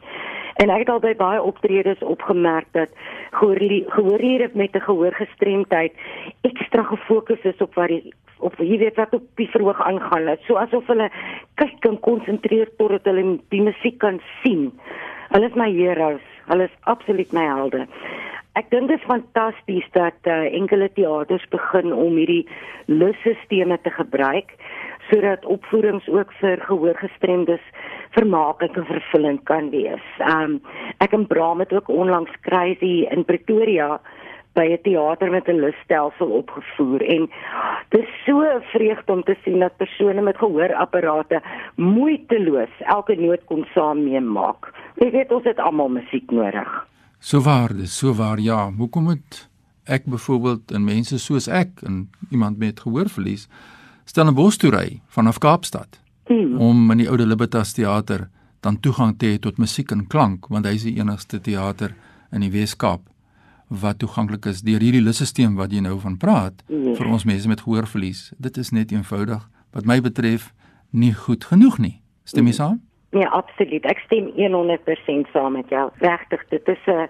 En 0.59 0.71
ek 0.73 0.83
het 0.83 0.89
al 0.93 1.03
by 1.03 1.11
baie 1.19 1.41
optredes 1.41 2.01
opgemerk 2.03 2.67
dat 2.77 2.89
gehoorhiere 3.37 4.49
met 4.53 4.75
'n 4.75 4.87
gehoorgestremdheid 4.87 5.93
ekstra 6.49 6.83
gefokus 6.83 7.43
is 7.43 7.61
op 7.61 7.75
wat 7.75 7.87
die 7.87 8.13
op 8.39 8.55
jy 8.57 8.77
weet 8.77 8.95
wat 8.95 9.13
op 9.13 9.23
die 9.35 9.49
verhoog 9.49 9.81
aangaan. 9.81 10.37
So 10.47 10.55
asof 10.55 10.87
hulle 10.87 11.09
kyk 11.55 11.85
en 11.85 11.99
konsentreer 11.99 12.69
totdat 12.77 13.05
hulle 13.05 13.39
die 13.49 13.61
musiek 13.61 13.97
kan 13.99 14.19
sien. 14.41 14.71
Hulle 15.29 15.45
is 15.45 15.55
my 15.55 15.71
heroes. 15.71 16.25
Hulle 16.47 16.63
is 16.63 16.77
absoluut 16.81 17.31
my 17.31 17.45
helde. 17.45 17.87
Ek 18.57 18.69
dink 18.71 18.87
dit 18.89 18.99
is 18.99 19.05
fantasties 19.05 19.85
dat 19.91 20.17
uh, 20.25 20.49
enkele 20.53 20.89
teaters 20.93 21.45
begin 21.49 21.93
om 21.93 22.15
hierdie 22.17 22.47
lusstelsels 22.85 23.81
te 23.83 23.91
gebruik 23.91 24.55
sodat 25.09 25.45
opvoerings 25.45 26.07
ook 26.07 26.31
vir 26.39 26.61
gehoorgestremdes 26.67 27.65
vermaaklik 28.17 28.77
en 28.77 28.85
vervullend 28.85 29.43
kan 29.49 29.69
wees. 29.73 30.05
Um 30.25 30.59
ek 31.03 31.13
en 31.13 31.27
Bram 31.27 31.59
het 31.59 31.73
ook 31.73 31.89
onlangs 31.89 32.33
Crazy 32.41 33.07
in 33.09 33.25
Pretoria 33.25 33.99
by 34.57 34.65
'n 34.73 34.81
teater 34.83 35.31
met 35.31 35.47
'n 35.47 35.61
lusstelsel 35.63 36.29
opgevoer 36.41 37.01
en 37.01 37.29
dit 37.89 38.01
is 38.01 38.13
so 38.25 38.43
vreugde 38.73 39.11
om 39.11 39.23
te 39.23 39.35
sien 39.43 39.59
dat 39.59 39.77
persone 39.77 40.21
met 40.21 40.37
gehoorapparate 40.37 41.41
moeiteloos 41.75 42.73
elke 42.79 43.15
noot 43.15 43.43
kon 43.45 43.65
saam 43.73 44.03
meemaak. 44.03 44.73
Jy 44.95 45.11
weet 45.11 45.31
ons 45.31 45.43
het 45.43 45.59
almal 45.59 45.89
musiek 45.89 46.31
nodig. 46.31 46.87
So 47.19 47.39
waar, 47.39 47.73
dis 47.75 47.97
so 47.97 48.13
waar 48.13 48.39
ja. 48.39 48.71
Hoekom 48.77 49.07
het 49.07 49.49
ek 49.85 50.05
byvoorbeeld 50.05 50.71
in 50.71 50.83
mense 50.83 51.19
soos 51.19 51.47
ek 51.47 51.69
en 51.83 52.09
iemand 52.31 52.57
met 52.57 52.79
gehoorverlies 52.79 53.49
Stellenbosch 54.09 54.57
toe 54.57 54.71
ry 54.73 54.87
vanaf 55.13 55.37
Kaapstad 55.37 55.99
hmm. 56.25 56.57
om 56.57 56.91
in 56.91 57.03
die 57.03 57.09
Oude 57.09 57.27
Libertas 57.29 57.75
teater 57.77 58.23
dan 58.65 58.79
toegang 58.81 59.13
te 59.21 59.27
hê 59.29 59.37
tot 59.37 59.59
musiek 59.61 59.91
en 59.93 60.07
klank 60.09 60.47
want 60.49 60.65
hy 60.65 60.73
is 60.79 60.85
die 60.87 60.95
enigste 60.97 61.37
teater 61.45 61.93
in 62.33 62.41
die 62.41 62.49
Wes-Kaap 62.49 63.03
wat 63.83 63.99
toeganklik 64.01 64.47
is 64.49 64.63
deur 64.65 64.81
hierdie 64.81 65.03
lusstelsel 65.05 65.53
wat 65.59 65.75
jy 65.75 65.83
nou 65.85 65.99
van 66.01 66.17
praat 66.17 66.65
nee. 66.71 66.95
vir 66.97 67.05
ons 67.05 67.27
mense 67.29 67.51
met 67.51 67.61
gehoorverlies. 67.61 68.31
Dit 68.41 68.57
is 68.57 68.73
net 68.73 68.89
eenvoudig 68.95 69.45
wat 69.77 69.85
my 69.85 69.99
betref 70.01 70.49
nie 70.89 71.13
goed 71.13 71.45
genoeg 71.45 71.77
nie. 71.77 71.95
Stem 72.25 72.49
jy 72.49 72.57
saam? 72.57 72.81
Nee, 73.13 73.29
absoluut. 73.29 73.85
Ek 73.89 74.01
stem 74.07 74.33
100% 74.33 75.29
saam 75.33 75.53
met 75.53 75.69
jou. 75.69 75.85
Regtig, 76.01 76.41
dit 76.49 76.73
is 76.73 76.81
'n 76.87 77.09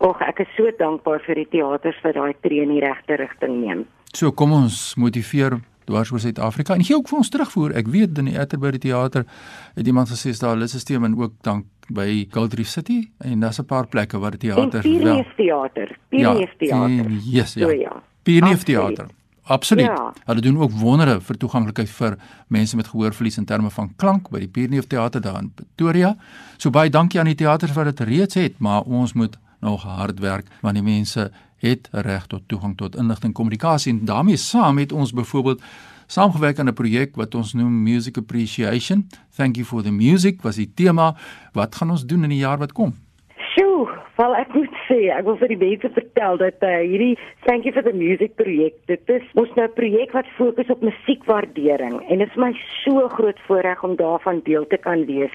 Och, 0.00 0.20
ek 0.24 0.38
is 0.40 0.48
so 0.56 0.70
dankbaar 0.78 1.20
vir 1.20 1.34
die 1.34 1.48
teaters 1.52 1.98
wat 2.02 2.14
daai 2.14 2.34
tree 2.40 2.62
in 2.62 2.70
die 2.72 2.80
regte 2.80 3.16
rigting 3.20 3.60
neem. 3.60 3.86
So 4.16 4.32
kom 4.32 4.52
ons 4.52 4.94
motiveer 4.96 5.60
dwars 5.90 6.12
oor 6.14 6.22
Suid-Afrika 6.22 6.76
en 6.78 6.86
gee 6.86 6.96
ook 6.96 7.10
vir 7.10 7.20
ons 7.20 7.32
terugvoer. 7.34 7.74
Ek 7.82 7.90
weet 7.90 8.18
in 8.22 8.30
die 8.30 8.38
Etterbury 8.38 8.80
teater 8.82 9.26
het 9.74 9.86
iemand 9.86 10.10
gesê 10.12 10.32
daar 10.38 10.56
'n 10.56 10.68
stelsel 10.68 11.04
en 11.04 11.18
ook 11.18 11.34
dank 11.42 11.66
by 11.90 12.28
Gold 12.30 12.54
Reef 12.54 12.68
City 12.68 13.10
en 13.18 13.40
daar's 13.40 13.58
'n 13.58 13.66
paar 13.66 13.86
plekke 13.86 14.18
waar 14.18 14.30
die 14.30 14.48
teater 14.48 14.82
wel. 14.82 14.82
Pionier 14.82 15.32
teater. 15.36 15.98
Pionier 16.08 16.40
ja, 16.40 16.56
teater. 16.58 17.10
Yes, 17.24 17.54
ja. 17.54 17.70
ja. 17.70 18.02
Pionier 18.22 18.64
teater. 18.64 19.06
Absoluut. 19.42 19.86
Ja. 19.86 20.12
Hulle 20.24 20.40
doen 20.40 20.58
ook 20.58 20.70
wondere 20.70 21.20
vir 21.20 21.36
toeganklikheid 21.36 21.90
vir 21.90 22.16
mense 22.46 22.76
met 22.76 22.88
gehoorverlies 22.88 23.36
in 23.36 23.44
terme 23.44 23.70
van 23.70 23.92
klank 23.96 24.28
by 24.30 24.38
die 24.38 24.48
Pionier 24.48 24.86
teater 24.86 25.20
daar 25.20 25.40
in 25.42 25.52
Pretoria. 25.54 26.16
So 26.56 26.70
baie 26.70 26.90
dankie 26.90 27.20
aan 27.20 27.26
die 27.26 27.34
teaters 27.34 27.72
wat 27.72 27.84
dit 27.84 28.00
reeds 28.00 28.34
het, 28.34 28.58
maar 28.58 28.82
ons 28.82 29.12
moet 29.12 29.38
nog 29.60 29.82
hard 29.82 30.20
werk 30.20 30.46
want 30.60 30.74
die 30.74 30.84
mense 30.84 31.30
het 31.60 31.88
reg 31.92 32.26
tot 32.26 32.48
toegang 32.48 32.76
tot 32.76 32.96
inligting 32.96 33.34
kommunikasie 33.36 33.92
en 33.92 34.04
daarmee 34.04 34.36
saam 34.36 34.78
het 34.78 34.92
ons 34.92 35.12
byvoorbeeld 35.12 35.62
saamgewerk 36.06 36.58
aan 36.58 36.68
'n 36.68 36.74
projek 36.74 37.16
wat 37.16 37.34
ons 37.34 37.52
noem 37.54 37.82
Music 37.82 38.16
Appreciation. 38.18 39.08
Thank 39.36 39.56
you 39.56 39.66
for 39.66 39.82
the 39.82 39.92
music 39.92 40.42
was 40.42 40.56
die 40.56 40.72
tema. 40.74 41.14
Wat 41.52 41.74
gaan 41.74 41.90
ons 41.90 42.06
doen 42.06 42.22
in 42.22 42.28
die 42.28 42.44
jaar 42.46 42.58
wat 42.58 42.72
kom? 42.72 42.92
Sjoe, 43.36 43.88
wel 44.16 44.34
ek 44.34 44.54
moet 44.54 44.74
sê, 44.88 44.98
ek 45.18 45.24
wil 45.24 45.36
vir 45.36 45.48
die 45.48 45.56
mense 45.56 45.90
vertel 45.94 46.36
dat 46.36 46.62
uh, 46.62 46.68
hierdie 46.86 47.18
Thank 47.46 47.64
you 47.64 47.72
for 47.72 47.82
the 47.82 47.92
music 47.92 48.34
projek, 48.34 48.74
dit 48.86 49.08
is 49.08 49.22
ons 49.34 49.54
nou 49.54 49.66
'n 49.66 49.72
projek 49.74 50.12
wat 50.12 50.26
fokus 50.36 50.70
op 50.70 50.82
musiekwaardering 50.82 52.00
en 52.08 52.18
dit 52.18 52.28
is 52.28 52.36
my 52.36 52.52
so 52.84 53.08
groot 53.08 53.38
voorreg 53.46 53.84
om 53.84 53.96
daarvan 53.96 54.40
deel 54.44 54.66
te 54.66 54.76
kan 54.76 55.06
wees. 55.06 55.32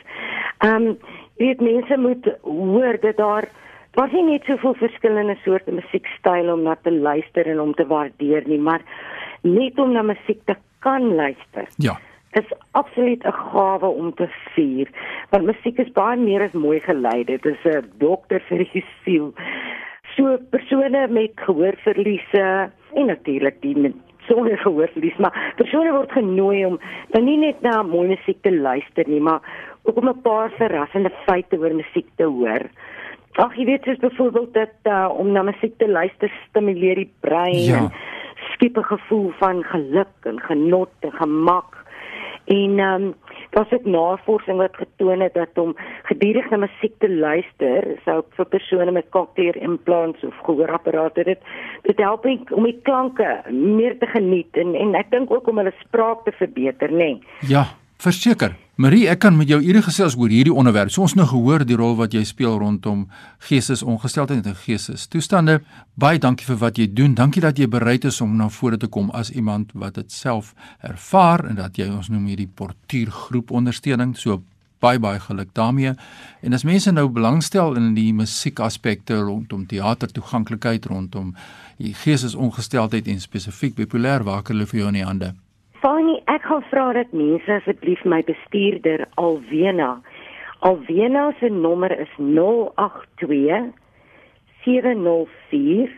Um, 0.59 0.97
weet 1.37 1.61
mense 1.61 1.97
moet 1.97 2.25
hoor 2.41 2.97
dat 3.01 3.17
daar 3.17 3.49
Daar 3.95 4.11
is 4.11 4.25
nie 4.27 4.41
soveel 4.43 4.73
verskillende 4.75 5.37
soorte 5.43 5.71
musiekstyle 5.71 6.51
om 6.53 6.65
na 6.67 6.73
te 6.83 6.91
luister 6.91 7.47
en 7.47 7.59
om 7.63 7.73
te 7.73 7.85
waardeer 7.87 8.43
nie, 8.45 8.59
maar 8.59 8.81
net 9.41 9.79
om 9.79 9.93
na 9.95 10.01
musiek 10.03 10.41
te 10.45 10.55
kan 10.83 11.15
luister. 11.15 11.69
Ja. 11.77 11.95
Is 12.35 12.51
absoluut 12.71 13.23
'n 13.23 13.31
gawe 13.31 13.87
om 13.87 14.13
te 14.13 14.27
vier, 14.55 14.87
want 15.29 15.45
musiek 15.45 15.77
is 15.79 15.91
baie 15.91 16.17
meer 16.17 16.41
as 16.41 16.51
mooi 16.51 16.79
geleide. 16.79 17.37
Dit 17.37 17.45
is 17.45 17.63
'n 17.63 17.91
dokter 17.97 18.41
vir 18.49 18.57
die 18.57 18.85
siel. 19.03 19.33
So 20.15 20.37
persone 20.49 21.07
met 21.07 21.31
gehoorverliese 21.35 22.69
en 22.93 23.05
natuurlik 23.05 23.61
die 23.61 23.77
met 23.77 23.93
sonder 24.27 24.57
gehoorverlies, 24.57 25.17
maar 25.17 25.53
persone 25.55 25.91
word 25.91 26.11
genooi 26.11 26.65
om 26.65 26.79
dan 27.09 27.23
nie 27.23 27.37
net 27.37 27.61
na 27.61 27.83
mooi 27.83 28.07
musiek 28.07 28.41
te 28.41 28.55
luister 28.55 29.07
nie, 29.07 29.21
maar 29.21 29.41
ook 29.83 29.97
om 29.97 30.09
'n 30.09 30.21
paar 30.21 30.51
verrassende 30.51 31.11
feite 31.25 31.57
oor 31.57 31.75
musiek 31.75 32.07
te 32.15 32.23
hoor. 32.23 32.69
Ag, 33.35 33.55
jy 33.59 33.65
weet 33.67 33.83
soos 33.83 33.99
byvoorbeeld 33.99 34.53
dat 34.53 34.75
uh, 34.87 35.09
om 35.11 35.31
na 35.35 35.41
musiek 35.43 35.73
te 35.77 35.89
luister 35.89 36.31
stimuleer 36.47 36.95
die 36.95 37.11
brein 37.19 37.63
ja. 37.65 37.77
en 37.77 37.89
skep 38.53 38.77
'n 38.77 38.91
gevoel 38.95 39.31
van 39.39 39.63
geluk 39.63 40.15
en 40.23 40.39
genot 40.39 40.91
en 40.99 41.11
gemak. 41.11 41.75
En 42.45 42.79
ehm 42.79 43.03
um, 43.03 43.13
daar's 43.49 43.71
ook 43.71 43.85
navorsing 43.85 44.57
wat 44.57 44.75
getoon 44.75 45.19
het 45.19 45.33
dat 45.33 45.57
om 45.57 45.75
gedurig 46.03 46.49
na 46.49 46.57
musiek 46.57 46.93
te 46.99 47.09
luister, 47.09 47.99
sou 48.03 48.23
vir 48.29 48.45
persone 48.45 48.91
met 48.91 49.09
cochlear 49.09 49.55
implants 49.55 50.23
of 50.23 50.35
gehoorapparate 50.43 51.23
dit 51.23 51.39
dit 51.81 51.97
help 51.97 52.25
om 52.51 52.63
die 52.63 52.79
klanke 52.83 53.41
meer 53.51 53.97
te 53.97 54.05
geniet 54.05 54.57
en 54.57 54.75
en 54.75 54.95
ek 54.95 55.11
dink 55.11 55.31
ook 55.31 55.47
om 55.47 55.57
hulle 55.57 55.73
spraak 55.79 56.23
te 56.23 56.31
verbeter, 56.31 56.91
nê. 56.91 56.97
Nee. 56.97 57.21
Ja, 57.39 57.65
verseker. 58.01 58.55
Marie, 58.75 59.05
ek 59.07 59.21
kan 59.23 59.37
met 59.37 59.47
jou 59.47 59.61
ure 59.63 59.79
gesels 59.85 60.17
oor 60.19 60.31
hierdie 60.33 60.53
onderwerp. 60.53 60.91
So 60.91 61.05
ons 61.05 61.13
nou 61.15 61.23
gehoor 61.29 61.63
die 61.63 61.77
rol 61.79 61.93
wat 61.95 62.11
jy 62.11 62.25
speel 62.27 62.57
rondom 62.59 63.05
geestesongesteldheid 63.47 64.49
en 64.51 64.57
geestestoestande. 64.65 65.61
Baie 65.95 66.19
dankie 66.19 66.47
vir 66.49 66.59
wat 66.59 66.81
jy 66.81 66.89
doen. 66.91 67.13
Dankie 67.15 67.43
dat 67.45 67.55
jy 67.59 67.69
bereid 67.71 68.03
is 68.09 68.19
om 68.21 68.33
na 68.35 68.49
vore 68.51 68.75
te 68.81 68.89
kom 68.91 69.13
as 69.15 69.31
iemand 69.31 69.71
wat 69.79 69.95
dit 69.95 70.11
self 70.11 70.51
ervaar 70.83 71.45
en 71.47 71.55
dat 71.61 71.79
jy 71.79 71.87
ons 71.87 72.11
noem 72.11 72.27
hierdie 72.33 72.49
portuïergroep 72.51 73.55
ondersteuning. 73.55 74.11
So 74.19 74.41
baie 74.83 74.99
baie 74.99 75.23
geluk 75.23 75.55
daarmee. 75.55 75.95
En 76.43 76.53
as 76.53 76.67
mense 76.67 76.91
nou 76.91 77.07
belangstel 77.07 77.79
in 77.79 77.93
die 77.95 78.11
musiekaspekte 78.13 79.21
rondom 79.23 79.63
teater 79.71 80.11
toeganklikheid 80.11 80.91
rondom 80.91 81.31
die 81.79 81.95
geestesongesteldheid 82.03 83.07
en 83.07 83.23
spesifiek 83.23 83.79
bipolêr, 83.79 84.27
waar 84.27 84.43
kan 84.43 84.55
hulle 84.55 84.67
vir 84.67 84.83
jou 84.83 84.91
in 84.91 84.99
die 84.99 85.07
hande? 85.07 85.33
Fanny, 85.85 86.17
ek 86.25 86.41
gaan 86.49 86.63
vra 86.71 86.97
dat 86.97 87.11
mense 87.13 87.45
asseblief 87.59 88.01
my 88.09 88.25
bestuurder 88.25 89.05
Alwena. 89.21 90.01
Alwena 90.65 91.29
se 91.37 91.45
nommer 91.53 91.93
is 91.93 92.09
082 92.17 93.69
704 94.63 95.93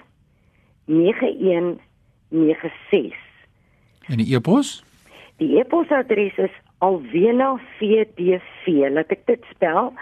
9196. 0.91 3.15
En 4.11 4.19
die 4.19 4.27
e-pos? 4.35 4.83
Die 5.39 5.55
e-posadres 5.61 6.35
is 6.35 6.51
alwenavdv. 6.83 8.67
Laat 8.91 9.07
ek 9.15 9.23
dit 9.31 9.39
spel. 9.53 9.95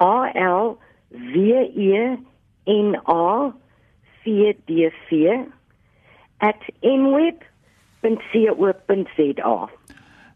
A 0.00 0.32
L 0.32 0.80
W 1.12 1.76
E 1.76 2.16
N 2.72 2.96
A 3.04 3.52
V 4.24 4.56
D 4.64 4.88
V 5.10 5.44
@nweb 6.40 7.44
www.co.za. 8.14 9.68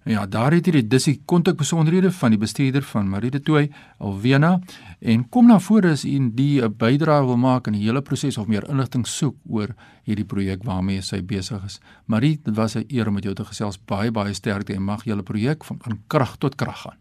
Ja, 0.04 0.26
daar 0.26 0.54
het 0.56 0.64
hierdie 0.64 0.86
dis 0.88 1.04
die 1.04 1.18
kontakbesonderhede 1.28 2.08
van 2.10 2.32
die 2.32 2.38
bestuurder 2.40 2.82
van 2.82 3.08
Marie 3.08 3.30
de 3.30 3.40
Tooy 3.44 3.66
Alwena 3.98 4.54
en 5.00 5.26
kom 5.28 5.46
na 5.46 5.58
vore 5.60 5.90
as 5.92 6.04
u 6.04 6.16
'n 6.18 6.32
bydrae 6.78 7.24
wil 7.26 7.36
maak 7.36 7.66
in 7.66 7.72
die 7.72 7.84
hele 7.84 8.02
proses 8.02 8.38
of 8.38 8.46
meer 8.46 8.64
inligting 8.68 9.06
soek 9.06 9.36
oor 9.48 9.68
hierdie 10.04 10.24
projek 10.24 10.64
waarmee 10.64 11.02
sy 11.02 11.22
besig 11.22 11.64
is. 11.64 11.80
Marie, 12.06 12.40
dit 12.44 12.56
was 12.56 12.76
'n 12.76 12.84
eer 12.88 13.08
om 13.08 13.14
met 13.14 13.24
jou 13.24 13.34
te 13.34 13.44
gesels. 13.44 13.78
Baie 13.84 14.10
baie 14.10 14.34
sterkte 14.34 14.74
en 14.74 14.82
mag 14.82 15.04
julle 15.04 15.22
projek 15.22 15.64
van, 15.64 15.76
van 15.80 15.98
krag 16.06 16.36
tot 16.36 16.54
krag 16.54 16.80
gaan. 16.80 16.96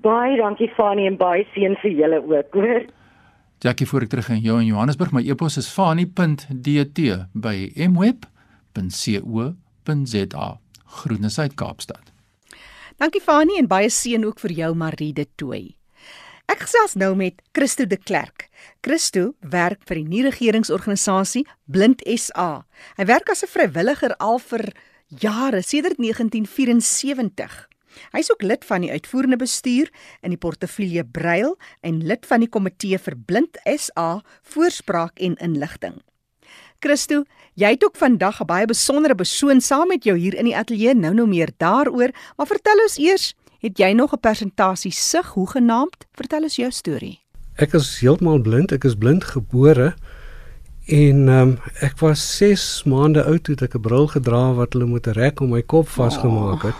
Baie 0.00 0.36
dankie 0.36 0.68
Fanie 0.68 1.06
en 1.06 1.16
baie 1.16 1.46
seën 1.54 1.76
vir 1.76 1.90
julle 1.90 2.22
ook, 2.22 2.52
hoor. 2.54 2.84
Jackie 3.58 3.86
voor 3.86 4.02
ek 4.02 4.08
terug 4.08 4.28
in 4.28 4.40
jou 4.40 4.60
in 4.60 4.66
Johannesburg, 4.66 5.12
my 5.12 5.22
e-pos 5.28 5.56
is 5.56 5.68
fani.dt 5.68 7.26
by 7.34 7.72
mweb.co.za. 7.74 9.67
Groete 10.84 11.40
uit 11.40 11.54
Kaapstad. 11.54 12.12
Dankie 13.00 13.22
Fanie 13.24 13.56
en 13.56 13.68
baie 13.70 13.88
seën 13.88 14.24
ook 14.26 14.40
vir 14.42 14.52
jou 14.52 14.74
Marie 14.76 15.14
de 15.16 15.24
Tooi. 15.40 15.78
Ek 16.48 16.66
gesels 16.66 16.92
nou 17.00 17.14
met 17.16 17.40
Christo 17.56 17.86
de 17.88 17.96
Klerk. 17.96 18.50
Christo 18.84 19.32
werk 19.40 19.80
vir 19.88 20.02
die 20.02 20.08
nie-regeringsorganisasie 20.10 21.46
Blind 21.64 22.04
SA. 22.04 22.66
Hy 22.98 23.04
werk 23.08 23.30
as 23.32 23.44
'n 23.44 23.48
vrywilliger 23.48 24.12
al 24.20 24.38
vir 24.38 24.72
jare, 25.08 25.62
sedert 25.62 25.96
1974. 25.96 27.68
Hy's 28.12 28.30
ook 28.30 28.42
lid 28.42 28.64
van 28.64 28.80
die 28.80 28.90
uitvoerende 28.90 29.36
bestuur 29.36 29.88
in 30.20 30.30
die 30.30 30.38
portefeulje 30.38 31.04
Braille 31.04 31.56
en 31.80 32.04
lid 32.04 32.26
van 32.26 32.40
die 32.40 32.48
komitee 32.48 32.98
vir 32.98 33.16
Blind 33.16 33.56
SA 33.64 34.22
voorspraak 34.42 35.18
en 35.18 35.36
inligting. 35.36 36.02
Christo, 36.78 37.24
jy 37.58 37.72
het 37.74 37.84
ook 37.84 37.96
vandag 37.98 38.40
'n 38.40 38.46
baie 38.46 38.66
besondere 38.66 39.14
persoon 39.14 39.60
saam 39.60 39.88
met 39.88 40.04
jou 40.04 40.16
hier 40.16 40.34
in 40.34 40.44
die 40.44 40.56
ateljee. 40.56 40.94
Nou 40.94 41.14
nou 41.14 41.28
meer 41.28 41.50
daaroor, 41.56 42.10
maar 42.36 42.46
vertel 42.46 42.78
ons 42.82 42.98
eers, 42.98 43.34
het 43.58 43.78
jy 43.78 43.92
nog 43.92 44.12
'n 44.12 44.20
persentasie 44.20 44.92
sig 44.92 45.26
hoe 45.26 45.48
genaamd? 45.50 46.06
Vertel 46.12 46.42
ons 46.42 46.56
jou 46.56 46.70
storie. 46.70 47.20
Ek 47.54 47.72
is 47.72 47.98
heeltemal 48.00 48.38
blind. 48.38 48.72
Ek 48.72 48.84
is 48.84 48.94
blind 48.94 49.24
gebore. 49.24 49.94
En 50.86 51.28
um, 51.28 51.58
ek 51.80 51.98
was 51.98 52.36
6 52.36 52.84
maande 52.84 53.24
oud 53.24 53.42
toe 53.44 53.56
ek 53.56 53.74
'n 53.74 53.80
bril 53.80 54.06
gedra 54.06 54.54
wat 54.54 54.72
hulle 54.72 54.86
met 54.86 55.06
'n 55.06 55.12
rek 55.12 55.40
om 55.40 55.50
my 55.50 55.62
kop 55.62 55.88
vasgemaak 55.88 56.62
het. 56.62 56.74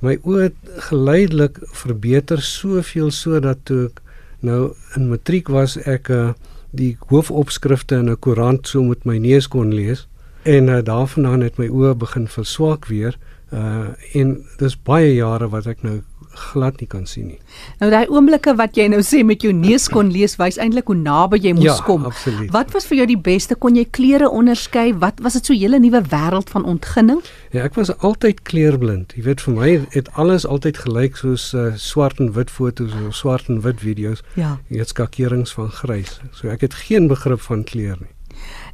My 0.00 0.16
oë 0.24 0.42
het 0.42 0.56
geleidelik 0.88 1.58
verbeter 1.72 2.42
soveel 2.42 3.10
sodat 3.10 3.58
toe 3.64 3.84
ek 3.84 4.00
nou 4.40 4.74
in 4.96 5.08
matriek 5.08 5.48
was 5.48 5.76
ek 5.76 6.08
'n 6.08 6.12
uh, 6.12 6.32
die 6.70 6.96
hoofopskrifte 7.08 7.96
in 7.96 8.10
'n 8.10 8.18
koerant 8.18 8.68
so 8.68 8.82
met 8.82 9.04
my 9.04 9.18
neus 9.18 9.48
kon 9.48 9.74
lees 9.74 10.08
en 10.42 10.68
uh, 10.68 10.82
daarvandaan 10.82 11.40
het 11.40 11.58
my 11.58 11.68
oë 11.68 11.94
begin 11.94 12.28
verswak 12.28 12.86
weer 12.86 13.18
uh 13.52 13.88
en 14.14 14.44
dis 14.58 14.76
baie 14.82 15.14
jare 15.14 15.48
wat 15.48 15.66
ek 15.66 15.82
nou 15.82 16.02
glad 16.40 16.80
nie 16.80 16.88
kan 16.90 17.06
sien 17.06 17.26
nie. 17.32 17.38
Nou 17.80 17.90
daai 17.92 18.08
oomblikke 18.08 18.54
wat 18.58 18.78
jy 18.78 18.88
nou 18.92 19.00
sê 19.06 19.22
met 19.26 19.44
jou 19.44 19.52
neus 19.56 19.88
kon 19.92 20.10
lees 20.12 20.36
wys 20.40 20.58
eintlik 20.62 20.90
hoe 20.90 20.96
naby 20.98 21.40
jy 21.44 21.54
moes 21.58 21.68
ja, 21.68 21.76
kom. 21.86 22.06
Absoluut. 22.08 22.50
Wat 22.54 22.72
was 22.74 22.88
vir 22.90 23.02
jou 23.02 23.06
die 23.12 23.18
beste? 23.30 23.56
Kon 23.60 23.78
jy 23.78 23.86
kleure 23.90 24.30
onderskei? 24.30 24.90
Wat 25.02 25.20
was 25.24 25.38
dit 25.38 25.46
so 25.46 25.52
'n 25.52 25.60
hele 25.60 25.78
nuwe 25.78 26.02
wêreld 26.10 26.50
van 26.50 26.64
ontginning? 26.64 27.22
Ja, 27.52 27.64
ek 27.64 27.74
was 27.74 27.90
altyd 27.98 28.42
kleurblind. 28.42 29.12
Jy 29.16 29.22
weet 29.22 29.40
vir 29.40 29.54
my 29.54 29.70
het 29.90 30.08
alles 30.14 30.46
altyd 30.46 30.78
gelyk 30.78 31.16
soos 31.16 31.52
uh, 31.54 31.72
swart 31.76 32.20
en 32.20 32.32
wit 32.32 32.50
foto's 32.50 32.92
of 33.08 33.14
swart 33.14 33.48
en 33.48 33.60
wit 33.60 33.80
video's. 33.80 34.22
Ja. 34.34 34.58
Jy 34.68 34.78
het 34.78 34.88
skakerings 34.88 35.52
van 35.52 35.70
grys. 35.70 36.20
So 36.32 36.48
ek 36.48 36.60
het 36.60 36.74
geen 36.74 37.08
begrip 37.08 37.40
van 37.40 37.64
kleur 37.64 37.96
nie. 38.00 38.10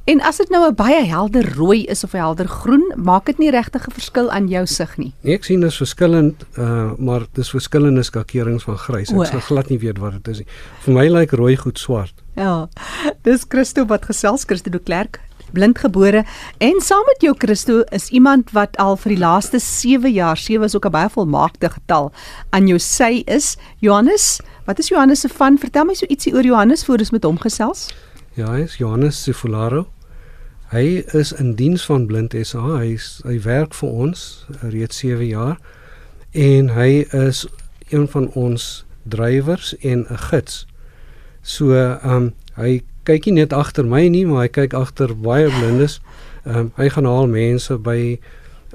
En 0.06 0.20
as 0.22 0.36
dit 0.38 0.50
nou 0.54 0.62
'n 0.68 0.74
baie 0.74 1.04
helder 1.04 1.54
rooi 1.54 1.84
is 1.84 2.04
of 2.04 2.12
'n 2.12 2.16
helder 2.16 2.48
groen, 2.48 2.92
maak 2.96 3.26
dit 3.26 3.38
nie 3.38 3.50
regtig 3.50 3.86
'n 3.86 3.90
verskil 3.90 4.30
aan 4.30 4.48
jou 4.48 4.66
sig 4.66 4.96
nie. 4.96 5.12
Nee, 5.20 5.34
ek 5.34 5.44
sien 5.44 5.60
dit 5.60 5.70
is 5.70 5.76
verskillend, 5.76 6.44
uh, 6.58 6.92
maar 6.98 7.26
dis 7.32 7.50
verskillende 7.50 8.02
skakerings 8.02 8.62
van 8.62 8.78
grys. 8.78 9.10
Ek 9.10 9.26
sal 9.26 9.40
glad 9.40 9.68
nie 9.68 9.78
weet 9.78 9.98
wat 9.98 10.12
dit 10.12 10.28
is 10.28 10.38
nie. 10.38 10.46
Vir 10.80 10.94
my 10.94 11.08
lyk 11.08 11.30
rooi 11.30 11.56
goed 11.56 11.78
swart. 11.78 12.14
Ja. 12.36 12.68
Dis 13.22 13.44
Christo 13.48 13.84
wat 13.86 14.04
gesels 14.04 14.44
Christo 14.44 14.70
de 14.70 14.78
Klerk 14.78 15.20
blindgebore 15.52 16.24
en 16.58 16.80
saam 16.80 17.02
met 17.06 17.22
jou 17.22 17.34
Christo 17.38 17.82
is 17.90 18.08
iemand 18.08 18.50
wat 18.50 18.76
al 18.76 18.96
vir 18.96 19.14
die 19.14 19.18
laaste 19.18 19.58
7 19.58 20.12
jaar, 20.12 20.36
7 20.36 20.64
is 20.64 20.76
ook 20.76 20.86
'n 20.86 20.90
baie 20.90 21.08
volmaakte 21.08 21.68
getal 21.70 22.12
aan 22.50 22.66
jou 22.66 22.78
sy 22.78 23.22
is 23.26 23.56
Johannes. 23.80 24.40
Wat 24.66 24.78
is 24.78 24.88
Johannes 24.88 25.20
se 25.20 25.28
van? 25.28 25.58
Vertel 25.58 25.84
my 25.84 25.94
so 25.94 26.06
ietsie 26.06 26.34
oor 26.34 26.44
Johannes 26.44 26.84
voor 26.84 26.98
ons 26.98 27.10
met 27.10 27.24
hom 27.24 27.38
gesels. 27.38 27.88
Ja, 28.34 28.50
hy 28.52 28.60
is 28.60 28.76
Johannes 28.76 29.22
Sifularo. 29.22 29.95
Hy 30.66 31.04
is 31.14 31.32
in 31.32 31.54
diens 31.54 31.84
van 31.86 32.06
Blind 32.06 32.34
SA. 32.42 32.62
Hy 32.80 32.96
is, 32.96 33.20
hy 33.22 33.36
werk 33.44 33.74
vir 33.78 33.88
ons 33.88 34.46
reeds 34.62 34.98
7 34.98 35.28
jaar 35.28 35.60
en 36.34 36.72
hy 36.74 37.06
is 37.14 37.44
een 37.94 38.08
van 38.10 38.26
ons 38.34 38.84
drywers 39.06 39.76
en 39.78 40.06
'n 40.10 40.18
gids. 40.30 40.66
So, 41.42 41.70
ehm 41.70 42.10
um, 42.10 42.34
hy 42.56 42.82
kyk 43.04 43.24
nie 43.24 43.34
net 43.34 43.52
agter 43.52 43.86
my 43.86 44.08
nie, 44.08 44.26
maar 44.26 44.42
hy 44.42 44.48
kyk 44.48 44.74
agter 44.74 45.14
baie 45.14 45.46
blindes. 45.46 46.00
Ehm 46.44 46.56
um, 46.58 46.72
hy 46.76 46.88
gaan 46.88 47.04
haal 47.04 47.26
mense 47.26 47.78
by 47.78 48.18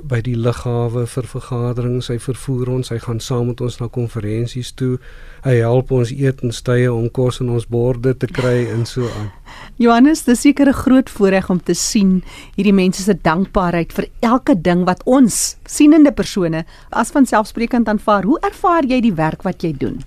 by 0.07 0.21
die 0.25 0.35
lughawe 0.35 1.05
vir 1.09 1.27
vergaderings, 1.29 2.09
hy 2.11 2.17
vervoer 2.21 2.69
ons, 2.73 2.91
hy 2.93 2.99
gaan 3.03 3.19
saam 3.23 3.49
met 3.51 3.61
ons 3.61 3.77
na 3.81 3.87
konferensies 3.91 4.71
toe. 4.77 4.97
Hy 5.45 5.55
help 5.61 5.91
ons 5.95 6.11
etenstye 6.13 6.89
om 6.91 7.09
kos 7.13 7.41
in 7.43 7.49
ons 7.53 7.67
borde 7.69 8.13
te 8.17 8.29
kry 8.29 8.67
en 8.73 8.85
so 8.89 9.09
aan. 9.19 9.29
Johannes, 9.83 10.23
dis 10.27 10.41
seker 10.41 10.69
'n 10.69 10.81
groot 10.83 11.09
voorreg 11.09 11.49
om 11.49 11.59
te 11.59 11.73
sien 11.73 12.23
hierdie 12.55 12.73
mense 12.73 13.03
se 13.03 13.13
dankbaarheid 13.13 13.93
vir 13.93 14.09
elke 14.21 14.55
ding 14.55 14.85
wat 14.85 15.03
ons 15.05 15.57
sienende 15.65 16.11
persone 16.11 16.65
as 16.89 17.11
vanselfsprekend 17.11 17.87
aanvaar. 17.87 18.23
Hoe 18.23 18.39
ervaar 18.41 18.85
jy 18.85 19.01
die 19.01 19.15
werk 19.15 19.43
wat 19.43 19.63
jy 19.63 19.73
doen? 19.73 20.03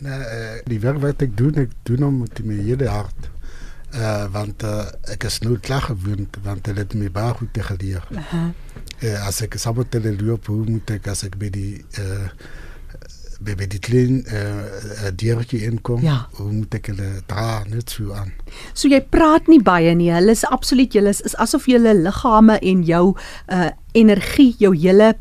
Nee, 0.00 0.62
die 0.64 0.80
werk 0.80 1.00
wat 1.02 1.22
ek 1.22 1.36
doen, 1.36 1.54
ek 1.60 1.76
doen 1.84 2.02
hom 2.02 2.18
met 2.20 2.40
my 2.44 2.56
hele 2.56 2.88
hart. 2.88 3.28
Uh, 3.90 4.26
want 4.30 4.62
uh, 4.62 4.86
ek 5.10 5.24
is 5.26 5.40
nou 5.42 5.56
klaar 5.58 5.82
gewoond, 5.82 6.36
want 6.44 6.68
hulle 6.70 6.84
het 6.84 6.92
my 6.94 7.08
baie 7.10 7.34
goed 7.34 7.58
geleer. 7.58 8.04
Uh 8.14 8.22
-huh. 8.30 8.50
Uh, 9.02 9.26
as 9.28 9.42
ek 9.42 9.54
saam 9.60 9.76
met 9.80 9.94
hulle 9.98 10.16
loop, 10.20 10.46
hoe 10.50 10.64
moet 10.68 10.90
ek 10.98 11.08
as 11.12 11.24
ek 11.28 11.38
by 11.40 11.48
die 11.54 11.84
uh, 12.00 12.28
by, 13.40 13.54
by 13.56 13.64
die 13.72 13.78
klein 13.80 14.18
uh, 14.36 15.08
diertjie 15.16 15.62
inkom, 15.64 16.02
Ja. 16.04 16.26
hoe 16.36 16.50
moet 16.52 16.74
ek 16.76 16.90
hulle 16.92 17.22
dra 17.30 17.62
net 17.70 17.88
so 17.88 18.12
aan. 18.12 18.34
So 18.76 18.88
jy 18.92 19.00
praat 19.00 19.48
nie 19.48 19.62
baie 19.64 19.94
nie. 19.96 20.10
Hulle 20.12 20.34
is 20.36 20.44
absoluut 20.44 20.92
julle 20.92 21.08
is, 21.14 21.22
is 21.24 21.36
asof 21.40 21.64
julle 21.70 21.94
liggame 22.02 22.58
en 22.60 22.82
jou 22.84 23.14
uh 23.48 23.70
energie, 23.96 24.52
jou 24.62 24.70
hele 24.76 25.14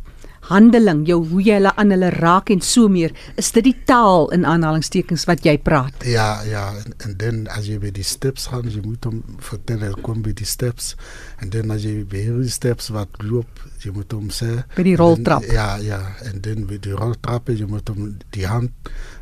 handeling, 0.49 1.05
jou 1.07 1.19
hoe 1.29 1.41
jy 1.45 1.59
hulle 1.59 1.73
aan 1.79 1.93
hulle 1.93 2.09
raak 2.15 2.49
en 2.53 2.61
so 2.65 2.89
meer, 2.91 3.13
is 3.39 3.51
dit 3.55 3.69
die 3.69 3.75
taal 3.89 4.29
in 4.35 4.45
aanhalingstekens 4.49 5.25
wat 5.29 5.45
jy 5.45 5.55
praat. 5.61 6.05
Ja, 6.05 6.41
ja, 6.47 6.73
en, 6.97 7.17
dan 7.17 7.47
als 7.47 7.65
je 7.65 7.77
bij 7.77 7.91
die 7.91 8.03
steps 8.03 8.47
gaat, 8.49 8.73
je 8.73 8.81
moet 8.81 9.03
hem 9.03 9.23
vertellen, 9.37 10.01
kom 10.01 10.21
bij 10.21 10.33
die 10.33 10.45
steps. 10.45 10.95
En 11.37 11.49
dan 11.49 11.69
als 11.69 11.81
je 11.81 12.05
bij 12.07 12.25
die 12.25 12.49
steps 12.49 12.89
wat 12.89 13.09
loopt, 13.17 13.61
je 13.77 13.91
moet 13.91 14.11
hem 14.11 14.29
zeggen. 14.29 14.65
By 14.75 14.83
die 14.83 14.95
roltrap. 14.95 15.43
En, 15.43 15.53
ja, 15.53 15.75
ja, 15.75 16.15
en 16.21 16.41
dan 16.41 16.65
bij 16.65 16.79
die 16.79 16.91
roltrappen, 16.91 17.57
je 17.57 17.65
moet 17.65 17.87
hem 17.87 18.17
die 18.29 18.45
hand 18.47 18.71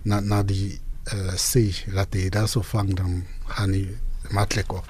naar, 0.02 0.24
naar 0.24 0.46
die 0.46 0.80
uh, 1.14 1.34
zee 1.34 1.76
laten. 1.88 2.20
Je 2.20 2.30
daar 2.30 2.48
zo 2.48 2.62
vangt, 2.62 2.98
dan 2.98 3.24
gaan 3.46 3.72
die 3.72 3.98
makkelijk 4.30 4.74
op. 4.74 4.86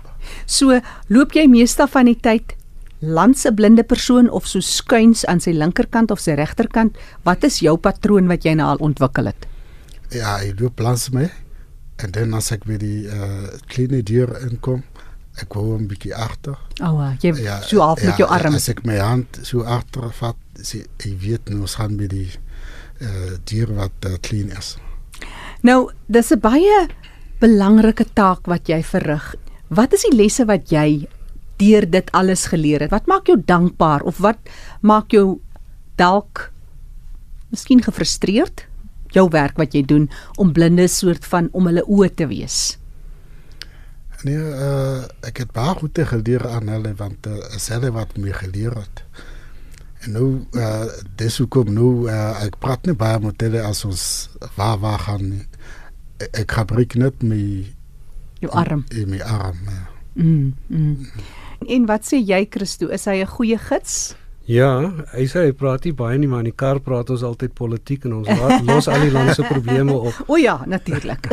So 0.46 0.80
loop 1.08 1.32
jy 1.32 1.48
meestal 1.48 1.88
van 1.88 2.10
die 2.10 2.18
tyd 2.20 2.56
langs 3.00 3.46
'n 3.46 3.54
blinde 3.54 3.84
persoon 3.84 4.30
of 4.30 4.46
so 4.48 4.60
skuins 4.60 5.26
aan 5.26 5.40
sy 5.40 5.52
linkerkant 5.52 6.12
of 6.12 6.20
sy 6.20 6.32
regterkant. 6.32 6.98
Wat 7.24 7.44
is 7.44 7.60
jou 7.60 7.78
patroon 7.78 8.28
wat 8.28 8.44
jy 8.44 8.54
nou 8.54 8.68
al 8.70 8.78
ontwikkel 8.78 9.26
het? 9.26 9.48
Ja, 10.10 10.40
je 10.42 10.54
loopt 10.58 10.80
langs 10.80 11.10
mij. 11.10 11.32
En 11.96 12.12
dan 12.12 12.34
als 12.34 12.52
ik 12.52 12.64
bij 12.64 12.78
die 12.78 13.04
uh, 13.04 13.14
kleine 13.66 14.04
dier 14.04 14.42
inkom, 14.42 14.84
ik 15.42 15.54
wou 15.54 15.78
een 15.78 15.88
beetje 15.88 16.16
achter. 16.16 16.58
O, 16.84 16.86
oh, 16.86 17.10
jy 17.20 17.34
ja, 17.34 17.62
so 17.62 17.80
half 17.80 18.04
met 18.04 18.18
jou 18.18 18.30
arm. 18.30 18.54
Als 18.54 18.68
ik 18.68 18.84
mijn 18.84 19.00
hand 19.00 19.40
zo 19.42 19.62
achter 19.62 20.12
vat, 20.14 20.36
zie- 20.54 20.86
je 20.98 21.16
weet 21.18 21.50
nou 21.50 21.68
gaan 21.68 21.96
bij 21.96 22.08
die 22.08 22.32
uh, 23.00 23.08
dier 23.44 23.74
wat 23.74 23.92
uh, 24.06 24.14
clean 24.22 24.50
is. 24.50 24.78
Nou, 25.62 25.92
dis 26.06 26.30
'n 26.32 26.40
baie 26.40 26.88
belangrike 27.40 28.06
taak 28.14 28.46
wat 28.46 28.68
jy 28.68 28.84
verrig. 28.84 29.36
Wat 29.68 29.94
is 29.94 30.02
die 30.02 30.16
lesse 30.16 30.46
wat 30.46 30.70
jy 30.70 31.08
deur 31.58 31.90
dit 31.90 32.12
alles 32.12 32.46
geleer 32.46 32.80
het? 32.86 32.90
Wat 32.92 33.06
maak 33.06 33.28
jou 33.28 33.42
dankbaar 33.46 34.02
of 34.02 34.18
wat 34.18 34.38
maak 34.82 35.12
jou 35.12 35.40
dalk 35.96 36.52
miskien 37.50 37.82
gefrustreerd? 37.84 38.66
Jou 39.08 39.30
werk 39.32 39.58
wat 39.58 39.74
jy 39.74 39.82
doen 39.86 40.10
om 40.36 40.52
blindes 40.54 40.98
soort 40.98 41.26
van 41.26 41.48
om 41.52 41.66
hulle 41.66 41.84
oë 41.88 42.10
te 42.14 42.28
wees. 42.28 42.78
Nee, 44.24 44.36
uh, 44.38 45.04
ik 45.22 45.38
heb 45.38 45.50
baie 45.54 45.76
goed 45.78 46.00
geleerd 46.02 46.46
aan 46.46 46.68
hulle, 46.68 46.94
want 46.98 47.28
uh, 47.28 47.38
is 47.56 47.68
hulle 47.68 47.92
wat 47.92 48.18
mij 48.18 48.32
geleerd 48.34 48.76
het. 48.76 49.04
En 50.00 50.12
nu, 50.12 50.46
uh, 50.52 50.84
dis 51.16 51.38
hoekom 51.38 51.74
nou, 51.74 52.10
uh, 52.10 52.42
ik 52.46 52.58
praat 52.60 52.86
niet 52.86 52.98
baie 52.98 53.20
met 53.20 53.42
hulle 53.42 53.62
als 53.62 53.86
ons 53.86 54.30
waar 54.56 54.78
waar 54.80 55.00
gaan. 55.00 55.30
nie. 55.30 55.46
Ik- 56.18 56.38
Ik 56.38 56.52
gebruik 56.52 56.94
net 56.94 57.22
mijn, 57.22 57.66
Jou 58.40 58.54
arm. 58.54 58.84
in 58.88 59.10
mijn 59.10 59.24
arm. 59.24 59.58
Ja. 59.66 59.88
Mm, 60.14 60.56
mm. 60.68 61.08
En 61.66 61.86
wat 61.86 62.06
sê 62.06 62.22
jy 62.22 62.46
Christo? 62.50 62.88
Is 62.88 63.06
hy 63.06 63.22
'n 63.24 63.28
goeie 63.28 63.58
gids? 63.58 64.16
Ja, 64.48 64.94
hy 65.12 65.26
sê 65.28 65.42
hy 65.44 65.52
praat 65.52 65.84
nie 65.84 65.92
baie 65.92 66.18
nie, 66.18 66.28
maar 66.32 66.40
in 66.40 66.48
die 66.48 66.56
kar 66.56 66.80
praat 66.80 67.10
ons 67.12 67.24
altyd 67.28 67.52
politiek 67.54 68.06
en 68.08 68.14
ons 68.22 68.28
laat, 68.28 68.64
los 68.64 68.88
al 68.88 69.02
die 69.04 69.12
land 69.12 69.34
se 69.36 69.44
probleme 69.44 69.92
op. 69.92 70.22
O 70.32 70.38
ja, 70.40 70.62
natuurlik. 70.66 71.28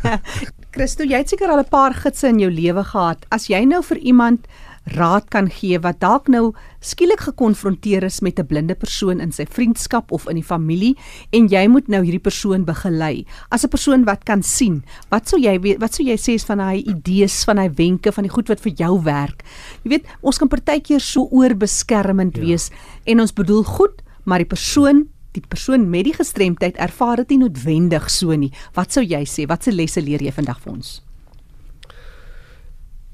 Christo, 0.74 1.06
jy 1.06 1.22
het 1.22 1.30
seker 1.30 1.50
al 1.50 1.62
'n 1.62 1.70
paar 1.70 1.94
gidse 1.94 2.26
in 2.26 2.40
jou 2.40 2.50
lewe 2.50 2.82
gehad. 2.84 3.22
As 3.30 3.46
jy 3.46 3.62
nou 3.64 3.82
vir 3.82 3.98
iemand 3.98 4.50
raad 4.96 5.28
kan 5.30 5.48
gee 5.50 5.78
wat 5.82 6.00
dalk 6.02 6.28
nou 6.32 6.52
skielik 6.80 7.20
gekonfronteer 7.28 8.04
is 8.06 8.20
met 8.20 8.38
'n 8.38 8.46
blinde 8.46 8.74
persoon 8.74 9.20
in 9.20 9.32
sy 9.32 9.46
vriendskap 9.46 10.12
of 10.12 10.28
in 10.28 10.34
die 10.34 10.44
familie 10.46 10.96
en 11.32 11.48
jy 11.48 11.66
moet 11.68 11.88
nou 11.88 12.02
hierdie 12.02 12.22
persoon 12.22 12.64
begelei. 12.64 13.24
As 13.50 13.64
'n 13.64 13.68
persoon 13.68 14.04
wat 14.04 14.24
kan 14.24 14.42
sien, 14.42 14.82
wat 15.10 15.28
sou 15.28 15.40
jy 15.40 15.60
weet, 15.60 15.80
wat 15.80 15.94
sou 15.94 16.04
jy 16.04 16.16
sê 16.16 16.34
is 16.34 16.44
van 16.44 16.58
hy 16.60 16.82
idees, 16.86 17.44
van 17.44 17.58
hy 17.58 17.70
wenke, 17.70 18.12
van 18.12 18.24
die 18.24 18.32
goed 18.32 18.48
wat 18.48 18.60
vir 18.60 18.72
jou 18.72 19.02
werk? 19.02 19.42
Jy 19.84 19.90
weet, 19.90 20.06
ons 20.22 20.38
kan 20.38 20.48
partykeer 20.48 21.00
so 21.00 21.28
oorbeskermend 21.30 22.36
ja. 22.36 22.42
wees 22.42 22.70
en 23.04 23.20
ons 23.20 23.32
bedoel 23.32 23.62
goed, 23.64 24.02
maar 24.24 24.38
die 24.38 24.46
persoon 24.46 25.08
die 25.32 25.42
persoon 25.46 25.90
met 25.90 26.04
die 26.04 26.14
gestremdheid 26.14 26.76
ervaar 26.76 27.16
dit 27.16 27.28
nie 27.28 27.38
noodwendig 27.38 28.10
so 28.10 28.34
nie. 28.34 28.50
Wat 28.74 28.92
sou 28.92 29.04
jy 29.04 29.22
sê? 29.24 29.46
Watse 29.46 29.72
lesse 29.72 30.02
leer 30.02 30.22
jy 30.22 30.32
vandag 30.32 30.58
vir 30.60 30.72
ons? 30.72 31.00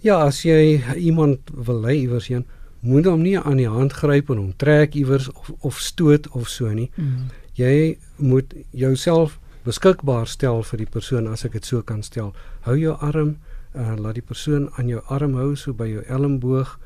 Ja, 0.06 0.20
as 0.22 0.44
jy 0.46 0.78
iemand 1.02 1.48
wil 1.50 1.80
lei 1.82 1.96
iewers 2.04 2.28
heen, 2.30 2.44
moet 2.86 3.08
hom 3.10 3.24
nie 3.26 3.34
aan 3.40 3.58
die 3.58 3.66
hand 3.66 3.96
gryp 3.98 4.28
en 4.30 4.38
hom 4.38 4.52
trek 4.54 4.94
iewers 4.94 5.26
of 5.32 5.48
of 5.66 5.80
stoot 5.82 6.28
of 6.28 6.46
so 6.52 6.70
nie. 6.70 6.92
Mm. 6.94 7.32
Jy 7.58 7.96
moet 8.22 8.54
jouself 8.70 9.40
beskikbaar 9.66 10.30
stel 10.30 10.62
vir 10.68 10.84
die 10.84 10.90
persoon 10.98 11.26
as 11.26 11.42
ek 11.48 11.56
dit 11.58 11.66
so 11.66 11.82
kan 11.82 12.04
stel. 12.06 12.30
Hou 12.68 12.76
jou 12.78 12.94
arm, 13.02 13.32
uh, 13.74 13.96
laat 13.98 14.20
die 14.20 14.22
persoon 14.28 14.68
aan 14.78 14.92
jou 14.92 15.02
arm 15.10 15.34
hou 15.40 15.56
so 15.58 15.74
by 15.74 15.88
jou 15.90 16.04
elmboog 16.06 16.76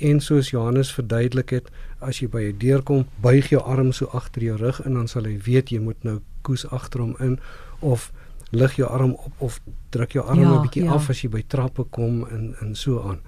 en 0.00 0.24
soos 0.24 0.54
Johannes 0.54 0.94
verduidelik 0.96 1.52
het, 1.52 1.68
as 2.00 2.22
jy 2.22 2.30
by 2.32 2.46
'n 2.48 2.58
deur 2.58 2.80
kom, 2.82 3.04
buig 3.20 3.50
jou 3.50 3.60
arm 3.60 3.92
so 3.92 4.08
agter 4.16 4.42
jou 4.42 4.56
rug 4.56 4.80
en 4.86 4.94
dan 4.94 5.08
sal 5.08 5.24
hy 5.28 5.36
weet 5.36 5.68
jy 5.68 5.80
moet 5.80 6.02
nou 6.04 6.20
koes 6.42 6.64
agter 6.72 7.00
hom 7.00 7.16
in 7.20 7.38
of 7.80 8.10
lig 8.50 8.76
jou 8.76 8.88
arm 8.88 9.12
op 9.12 9.32
of 9.38 9.60
druk 9.90 10.12
jou 10.12 10.24
arm 10.26 10.38
'n 10.38 10.42
ja, 10.42 10.60
bietjie 10.60 10.84
ja. 10.84 10.92
af 10.92 11.10
as 11.10 11.22
jy 11.22 11.28
by 11.30 11.42
trappe 11.46 11.84
kom 11.90 12.26
en 12.30 12.54
en 12.60 12.74
so 12.74 13.02
aan. 13.02 13.20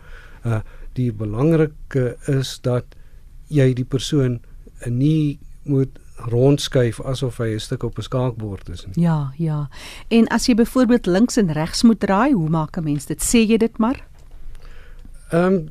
Uh 0.44 0.60
die 0.92 1.12
belangrike 1.12 2.16
is 2.26 2.58
dat 2.60 2.84
jy 3.48 3.72
die 3.72 3.84
persoon 3.84 4.40
nie 4.86 5.38
moet 5.64 5.98
rondskuif 6.16 7.00
asof 7.00 7.38
hy 7.38 7.54
'n 7.54 7.60
stuk 7.60 7.82
op 7.82 7.98
'n 7.98 8.02
skaakbord 8.02 8.68
is 8.68 8.86
nie. 8.86 9.04
Ja, 9.04 9.32
ja. 9.36 9.68
En 10.08 10.28
as 10.28 10.46
jy 10.46 10.54
byvoorbeeld 10.54 11.06
links 11.06 11.36
en 11.36 11.52
regs 11.52 11.82
moet 11.82 12.00
draai, 12.00 12.32
hoe 12.32 12.48
maak 12.48 12.76
'n 12.76 12.84
mens 12.84 13.06
dit? 13.06 13.22
Sê 13.22 13.48
jy 13.48 13.56
dit 13.56 13.78
maar? 13.78 14.06
Ehm 15.30 15.52
um, 15.54 15.68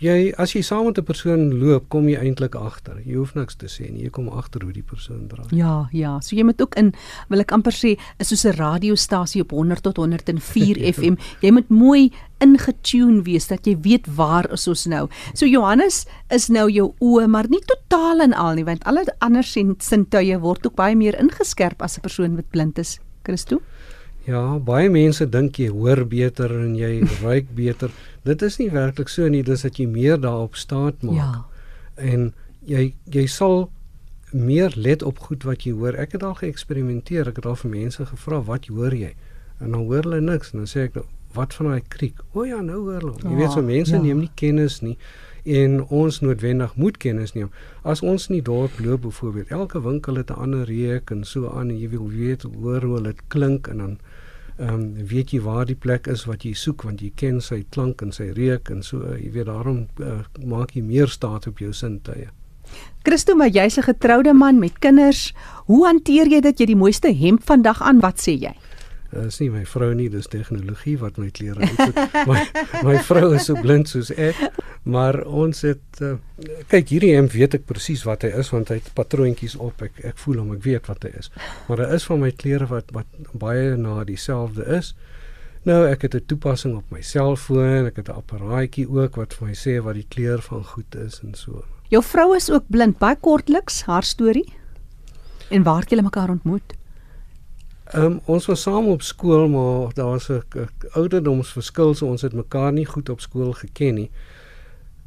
jy 0.00 0.32
as 0.40 0.54
jy 0.54 0.62
saam 0.64 0.86
met 0.86 0.98
'n 0.98 1.04
persoon 1.04 1.58
loop, 1.60 1.88
kom 1.88 2.08
jy 2.08 2.16
eintlik 2.16 2.54
agter. 2.54 3.00
Jy 3.04 3.14
hoef 3.14 3.34
niks 3.34 3.56
te 3.56 3.66
sê 3.66 3.90
nie. 3.90 4.04
Jy 4.04 4.10
kom 4.10 4.28
agter 4.28 4.62
hoe 4.62 4.72
die 4.72 4.82
persoon 4.82 5.28
draai. 5.28 5.48
Ja, 5.50 5.88
ja. 5.92 6.20
So 6.20 6.36
jy 6.36 6.44
moet 6.44 6.60
ook 6.60 6.74
in 6.76 6.92
wil 7.28 7.40
ek 7.40 7.52
amper 7.52 7.72
sê, 7.72 7.98
is 8.18 8.28
soos 8.28 8.44
'n 8.44 8.56
radiostasie 8.56 9.42
op 9.42 9.50
100 9.50 9.82
tot 9.82 9.96
104 9.96 10.76
FM. 10.92 11.16
Jy 11.40 11.50
moet 11.50 11.68
mooi 11.68 12.12
ingetune 12.40 13.22
wees 13.22 13.48
dat 13.48 13.66
jy 13.66 13.76
weet 13.80 14.06
waar 14.16 14.50
is 14.52 14.68
ons 14.68 14.86
nou. 14.86 15.08
So 15.34 15.46
Johannes 15.46 16.06
is 16.30 16.48
nou 16.48 16.70
jou 16.70 16.94
oë, 17.00 17.28
maar 17.28 17.48
nie 17.48 17.60
totaal 17.66 18.20
en 18.20 18.32
al 18.32 18.54
nie, 18.54 18.64
want 18.64 18.84
alle 18.84 19.04
ander 19.20 19.44
sintuie 19.44 20.38
word 20.38 20.66
ook 20.66 20.74
baie 20.74 20.96
meer 20.96 21.18
ingeskerp 21.20 21.82
as 21.82 21.98
'n 21.98 22.00
persoon 22.00 22.36
wat 22.36 22.50
blind 22.50 22.78
is. 22.78 22.98
Christo? 23.22 23.60
Ja, 24.28 24.58
baie 24.58 24.90
mense 24.92 25.26
dink 25.28 25.58
jy 25.58 25.70
hoor 25.72 26.04
beter 26.08 26.52
en 26.52 26.74
jy 26.78 27.00
ruik 27.24 27.50
beter. 27.56 27.92
Dit 28.24 28.42
is 28.42 28.58
nie 28.60 28.70
werklik 28.72 29.08
so 29.08 29.28
nie, 29.28 29.42
dis 29.46 29.64
dat 29.66 29.80
jy 29.80 29.86
meer 29.90 30.20
daarop 30.20 30.58
staat 30.60 31.02
maak. 31.06 31.16
Ja. 31.16 31.30
En 31.96 32.32
jy 32.68 32.92
jy 33.10 33.26
sal 33.30 33.70
meer 34.30 34.74
let 34.76 35.02
op 35.02 35.18
goed 35.18 35.44
wat 35.48 35.64
jy 35.66 35.72
hoor. 35.74 35.96
Ek 35.98 36.14
het 36.14 36.22
al 36.22 36.36
geëksperimenteer. 36.38 37.32
Ek 37.32 37.40
het 37.40 37.48
al 37.48 37.56
vir 37.58 37.70
mense 37.70 38.06
gevra, 38.06 38.42
"Wat 38.44 38.66
hoor 38.66 38.94
jy?" 38.94 39.14
En 39.60 39.72
dan 39.72 39.80
hoor 39.80 40.02
hulle 40.02 40.20
niks 40.20 40.52
en 40.52 40.58
dan 40.58 40.68
sê 40.68 40.84
ek, 40.84 41.02
"Wat 41.34 41.54
van 41.54 41.66
daai 41.66 41.82
kriek?" 41.88 42.20
O 42.32 42.44
ja, 42.44 42.60
nou 42.60 42.78
hoor 42.78 43.00
hulle. 43.00 43.18
Jy 43.22 43.36
weet 43.36 43.52
so 43.52 43.62
mense 43.62 43.92
ja. 43.92 44.02
neem 44.02 44.18
nie 44.18 44.30
kennis 44.34 44.80
nie 44.80 44.96
en 45.44 45.84
ons 45.88 46.20
noodwendig 46.20 46.74
moet 46.76 46.96
kennis 46.96 47.32
neem. 47.32 47.50
As 47.82 48.02
ons 48.02 48.28
nie 48.28 48.42
dorp 48.42 48.78
loop 48.78 49.02
byvoorbeeld, 49.06 49.48
elke 49.48 49.80
winkel 49.82 50.16
het 50.16 50.30
'n 50.30 50.40
ander 50.40 50.64
reuk 50.64 51.10
en 51.10 51.24
so 51.24 51.48
aan 51.48 51.68
en 51.68 51.78
jy 51.78 51.88
wil 51.88 52.08
weet 52.08 52.42
hoor 52.42 52.82
hoe 52.82 53.02
dit 53.02 53.20
klink 53.28 53.66
en 53.66 53.78
dan 53.78 53.98
ehm 54.60 54.74
um, 54.74 55.06
weet 55.08 55.32
jy 55.32 55.40
waar 55.40 55.64
die 55.66 55.78
plek 55.78 56.06
is 56.06 56.26
wat 56.28 56.44
jy 56.44 56.52
soek 56.54 56.84
want 56.84 57.00
jy 57.00 57.12
ken 57.16 57.40
sy 57.40 57.62
klank 57.70 58.02
en 58.02 58.12
sy 58.12 58.30
reuk 58.36 58.68
en 58.70 58.82
so 58.82 59.00
uh, 59.00 59.16
jy 59.16 59.30
weet 59.32 59.48
daarom 59.48 59.86
uh, 60.04 60.20
maak 60.44 60.76
jy 60.76 60.82
meer 60.84 61.08
staat 61.08 61.46
op 61.48 61.58
jou 61.58 61.72
sintuie. 61.72 62.28
Christo, 63.02 63.34
maar 63.34 63.48
jy's 63.48 63.78
'n 63.78 63.82
getroude 63.82 64.32
man 64.32 64.58
met 64.58 64.78
kinders. 64.78 65.32
Hoe 65.66 65.86
hanteer 65.86 66.28
jy 66.28 66.40
dit 66.40 66.60
jy 66.60 66.66
die 66.66 66.76
mooiste 66.76 67.08
hemp 67.08 67.42
vandag 67.42 67.82
aan? 67.82 68.00
Wat 68.00 68.20
sê 68.20 68.36
jy? 68.36 68.54
Dit 69.10 69.26
is 69.26 69.40
nie 69.42 69.48
my 69.50 69.64
vrou 69.66 69.90
nie, 69.98 70.08
dis 70.08 70.28
tegnologie 70.30 70.96
wat 71.00 71.16
my 71.18 71.30
klere 71.34 71.66
uitsit. 71.66 71.96
my 72.30 72.44
my 72.86 72.96
vrou 73.06 73.32
is 73.34 73.48
so 73.48 73.58
blind 73.58 73.90
soos 73.90 74.12
ek, 74.14 74.38
maar 74.86 75.18
ons 75.26 75.64
het 75.66 76.02
uh, 76.06 76.14
kyk 76.70 76.92
hierdie 76.94 77.14
hemp 77.16 77.34
weet 77.34 77.58
ek 77.58 77.66
presies 77.66 78.04
wat 78.06 78.22
hy 78.26 78.30
is 78.38 78.52
want 78.54 78.70
hy 78.70 78.78
het 78.78 78.92
patroontjies 78.94 79.56
op. 79.58 79.82
Ek 79.82 79.98
ek 80.12 80.20
voel 80.22 80.44
hom, 80.44 80.52
ek 80.54 80.62
weet 80.68 80.90
wat 80.92 81.08
hy 81.08 81.12
is. 81.18 81.32
Maar 81.66 81.82
daar 81.82 81.96
is 81.98 82.06
van 82.06 82.22
my 82.22 82.30
klere 82.30 82.70
wat 82.70 82.94
wat 82.94 83.34
baie 83.34 83.74
na 83.80 84.04
dieselfde 84.06 84.68
is. 84.78 84.94
Nou 85.66 85.82
ek 85.90 86.06
het 86.06 86.14
'n 86.14 86.26
toepassing 86.26 86.76
op 86.76 86.86
my 86.94 87.02
selfoon, 87.02 87.86
ek 87.90 87.96
het 87.96 88.08
'n 88.08 88.16
apparaatjie 88.22 88.86
ook 88.88 89.16
wat 89.16 89.34
vir 89.34 89.48
my 89.48 89.54
sê 89.54 89.82
wat 89.82 89.94
die 89.94 90.06
kleur 90.08 90.40
van 90.40 90.64
goed 90.64 90.94
is 90.94 91.20
en 91.24 91.34
so. 91.34 91.64
Jou 91.90 92.02
vrou 92.02 92.36
is 92.36 92.50
ook 92.50 92.64
blind, 92.70 92.98
baie 92.98 93.16
kortliks 93.16 93.82
haar 93.82 94.04
storie. 94.04 94.46
En 95.50 95.62
waar 95.62 95.80
het 95.80 95.90
julle 95.90 96.02
mekaar 96.02 96.30
ontmoet? 96.30 96.79
Ehm 97.90 98.04
um, 98.04 98.20
ons 98.24 98.46
was 98.46 98.62
saam 98.62 98.86
op 98.86 99.02
skool, 99.02 99.48
maar 99.48 99.94
daar 99.94 100.10
was 100.10 100.28
'n 100.28 100.42
ouderdomsverskil, 100.92 101.94
so 101.94 102.06
ons 102.06 102.22
het 102.22 102.32
mekaar 102.32 102.72
nie 102.72 102.86
goed 102.86 103.08
op 103.08 103.20
skool 103.20 103.52
geken 103.52 103.94
nie. 103.94 104.10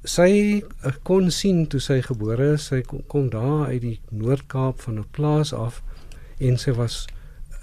Sy 0.04 0.64
uh, 0.86 0.92
kon 1.04 1.32
sien 1.32 1.68
toe 1.68 1.80
sy 1.80 2.02
gebore 2.02 2.54
is. 2.54 2.66
Sy 2.66 2.82
kom, 2.82 3.06
kom 3.08 3.30
daar 3.30 3.66
uit 3.66 3.82
die 3.82 4.00
Noord-Kaap 4.10 4.82
van 4.82 5.00
'n 5.00 5.06
plaas 5.12 5.54
af 5.54 5.82
en 6.38 6.58
sy 6.58 6.72
was 6.72 7.08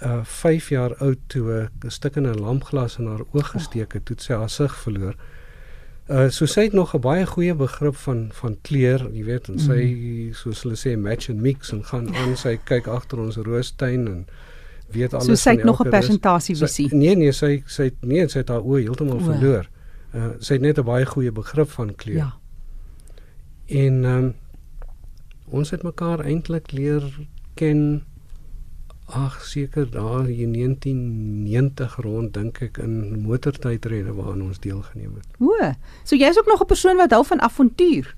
uh 0.01 0.23
5 0.23 0.69
jaar 0.69 0.95
oud 0.97 1.17
toe 1.27 1.69
'n 1.85 1.89
stuk 1.89 2.15
in 2.15 2.27
'n 2.27 2.39
lampglas 2.39 2.97
in 2.97 3.05
haar 3.05 3.21
oog 3.31 3.49
gesteek 3.49 3.93
het, 3.93 4.05
toe 4.05 4.15
sy 4.19 4.33
haar 4.33 4.49
sig 4.49 4.75
verloor. 4.75 5.15
Uh 6.09 6.29
so 6.29 6.45
sy 6.45 6.61
het 6.61 6.73
nog 6.73 6.95
'n 6.95 6.99
baie 6.99 7.25
goeie 7.25 7.55
begrip 7.55 7.95
van 7.95 8.29
van 8.33 8.57
kleur, 8.61 9.09
jy 9.13 9.23
weet, 9.23 9.49
en 9.49 9.59
sy 9.59 9.81
mm. 9.83 10.33
soos 10.33 10.63
hulle 10.63 10.75
sê 10.75 10.97
match 10.97 11.29
and 11.29 11.41
mix 11.41 11.71
en 11.71 11.83
gaan 11.83 12.15
aan 12.15 12.37
sy 12.37 12.59
kyk 12.63 12.87
agter 12.87 13.19
ons 13.19 13.35
roostuin 13.35 14.07
en 14.07 14.25
weet 14.93 15.13
alles. 15.13 15.25
So 15.25 15.35
sy 15.35 15.55
het 15.55 15.63
nog 15.63 15.81
'n 15.83 15.89
persentasie 15.89 16.55
visie. 16.55 16.89
Nee 16.95 17.15
nee, 17.15 17.31
sy 17.31 17.63
sy 17.65 17.83
het 17.83 18.01
nee, 18.01 18.27
sy 18.27 18.39
het 18.39 18.49
haar 18.49 18.61
oë 18.61 18.81
heeltemal 18.81 19.19
verloor. 19.19 19.69
Uh 20.13 20.31
sy 20.39 20.53
het 20.53 20.61
net 20.61 20.77
'n 20.77 20.83
baie 20.83 21.05
goeie 21.05 21.31
begrip 21.31 21.69
van 21.69 21.95
kleur. 21.95 22.15
Ja. 22.15 22.33
En 23.65 24.05
ehm 24.05 24.23
um, 24.23 24.33
ons 25.49 25.69
het 25.69 25.83
mekaar 25.83 26.19
eintlik 26.19 26.71
leer 26.71 27.03
ken 27.53 28.03
ag 29.05 29.45
seker 29.45 29.91
daar 29.91 30.29
in 30.29 30.53
1990 30.53 31.95
rond 31.95 32.33
dink 32.33 32.61
ek 32.61 32.77
in 32.77 33.21
motortydrenne 33.21 34.13
waaraan 34.15 34.41
ons 34.41 34.59
deelgeneem 34.59 35.17
het. 35.19 35.27
O, 35.39 35.51
so 36.03 36.15
jy's 36.15 36.39
ook 36.39 36.47
nog 36.47 36.61
'n 36.61 36.65
persoon 36.65 36.97
wat 36.97 37.11
hou 37.11 37.25
van 37.25 37.41
avontuur. 37.41 38.15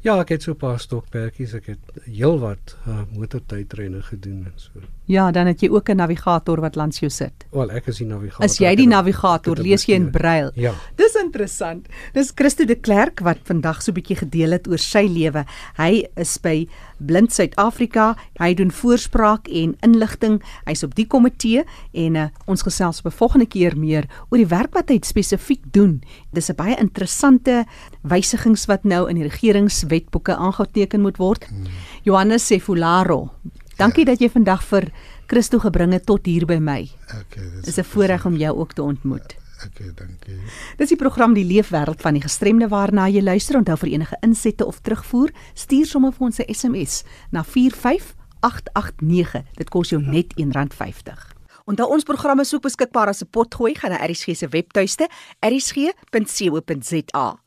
Ja, 0.00 0.18
ek 0.20 0.28
het 0.28 0.42
so 0.42 0.52
'n 0.52 0.56
paar 0.56 0.80
stokperdjies, 0.80 1.54
ek 1.54 1.66
het 1.66 1.78
heelwat 2.04 2.76
uh, 2.86 3.02
motortydrenne 3.12 4.02
gedoen 4.02 4.44
en 4.44 4.52
so. 4.56 4.70
Ja, 5.08 5.30
dan 5.32 5.48
het 5.48 5.62
jy 5.64 5.70
ook 5.72 5.88
'n 5.88 5.96
navigator 5.96 6.60
wat 6.60 6.74
langs 6.76 6.98
jou 6.98 7.10
sit. 7.10 7.32
Wel, 7.50 7.70
ek 7.70 7.86
is 7.86 7.96
die 7.96 8.06
navigator. 8.06 8.44
As 8.44 8.58
jy 8.58 8.74
die 8.74 8.86
navigator 8.86 9.56
lees 9.56 9.86
jy 9.86 9.94
in 9.94 10.10
brail. 10.10 10.50
Ja. 10.54 10.74
Dis 10.96 11.14
interessant. 11.14 11.86
Dis 12.12 12.32
Christo 12.34 12.64
de 12.64 12.74
Klerk 12.74 13.20
wat 13.20 13.38
vandag 13.44 13.82
so 13.82 13.90
'n 13.90 13.94
bietjie 13.94 14.16
gedeel 14.16 14.50
het 14.50 14.68
oor 14.68 14.78
sy 14.78 15.06
lewe. 15.06 15.44
Hy 15.76 16.06
is 16.16 16.38
by 16.38 16.68
Blind 16.98 17.32
Suid-Afrika. 17.32 18.16
Hy 18.38 18.54
doen 18.54 18.70
voorspraak 18.70 19.48
en 19.48 19.76
inligting. 19.80 20.42
Hy's 20.64 20.82
op 20.82 20.94
die 20.94 21.06
komitee 21.06 21.64
en 21.92 22.14
uh, 22.14 22.26
ons 22.46 22.62
gesels 22.62 22.98
op 22.98 23.06
'n 23.06 23.16
volgende 23.16 23.46
keer 23.46 23.78
meer 23.78 24.04
oor 24.28 24.38
die 24.38 24.46
werk 24.46 24.74
wat 24.74 24.88
hy 24.88 24.98
spesifiek 25.02 25.72
doen. 25.72 26.02
Dis 26.32 26.50
'n 26.50 26.54
baie 26.54 26.76
interessante 26.76 27.64
wysigings 28.02 28.66
wat 28.66 28.84
nou 28.84 29.08
in 29.08 29.16
die 29.16 29.28
regeringswetboeke 29.28 30.36
aangeteken 30.36 31.00
moet 31.00 31.16
word. 31.16 31.48
Hmm. 31.48 31.64
Johannes 32.02 32.46
Sefularo 32.46 33.30
Dankie 33.78 34.04
ja. 34.04 34.10
dat 34.12 34.20
jy 34.20 34.28
vandag 34.30 34.62
vir 34.66 34.88
Christo 35.30 35.58
gebring 35.62 35.92
het 35.94 36.06
tot 36.06 36.26
hier 36.26 36.46
by 36.46 36.58
my. 36.58 36.90
Okay, 37.06 37.50
dit 37.60 37.66
is 37.66 37.78
'n 37.78 37.84
voorreg 37.84 38.26
om 38.26 38.36
jou 38.36 38.56
ook 38.56 38.72
te 38.72 38.82
ontmoet. 38.82 39.36
Okay, 39.66 39.90
dankie. 39.94 40.38
Dis 40.76 40.88
die 40.88 40.96
program 40.96 41.34
Die 41.34 41.44
Leefwêreld 41.44 42.00
van 42.00 42.12
die 42.14 42.22
gestremde 42.22 42.68
waarna 42.68 43.08
jy 43.08 43.22
luister. 43.22 43.56
Onthou 43.56 43.76
vir 43.76 43.88
enige 43.88 44.16
insette 44.20 44.66
of 44.66 44.80
terugvoer, 44.80 45.30
stuur 45.54 45.86
sommer 45.86 46.12
vir 46.12 46.26
ons 46.26 46.38
'n 46.38 46.54
SMS 46.54 47.04
na 47.30 47.44
45889. 47.44 49.42
Dit 49.56 49.68
kos 49.68 49.88
jou 49.88 50.02
net 50.02 50.34
R1.50. 50.36 51.36
Onthou 51.64 51.88
ons 51.90 52.04
programme 52.04 52.40
is 52.40 52.54
ook 52.54 52.62
beskikbaar 52.62 53.08
as 53.08 53.22
'n 53.22 53.30
potgooi 53.30 53.74
gaan 53.74 53.90
na 53.90 54.00
ERSG 54.00 54.36
se 54.36 54.48
webtuiste, 54.48 55.08
ersg.co.za. 55.40 57.38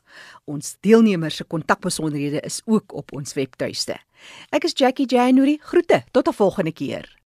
Ons 0.44 0.76
deelnemers 0.80 1.36
se 1.36 1.44
kontakbesonderhede 1.44 2.40
is 2.40 2.60
ook 2.64 2.92
op 2.92 3.12
ons 3.12 3.34
webtuiste. 3.34 3.96
Ek 4.50 4.64
is 4.64 4.76
Jackie 4.76 5.06
January. 5.06 5.58
Groete 5.60 6.04
tot 6.10 6.28
'n 6.28 6.32
volgende 6.32 6.72
keer. 6.72 7.21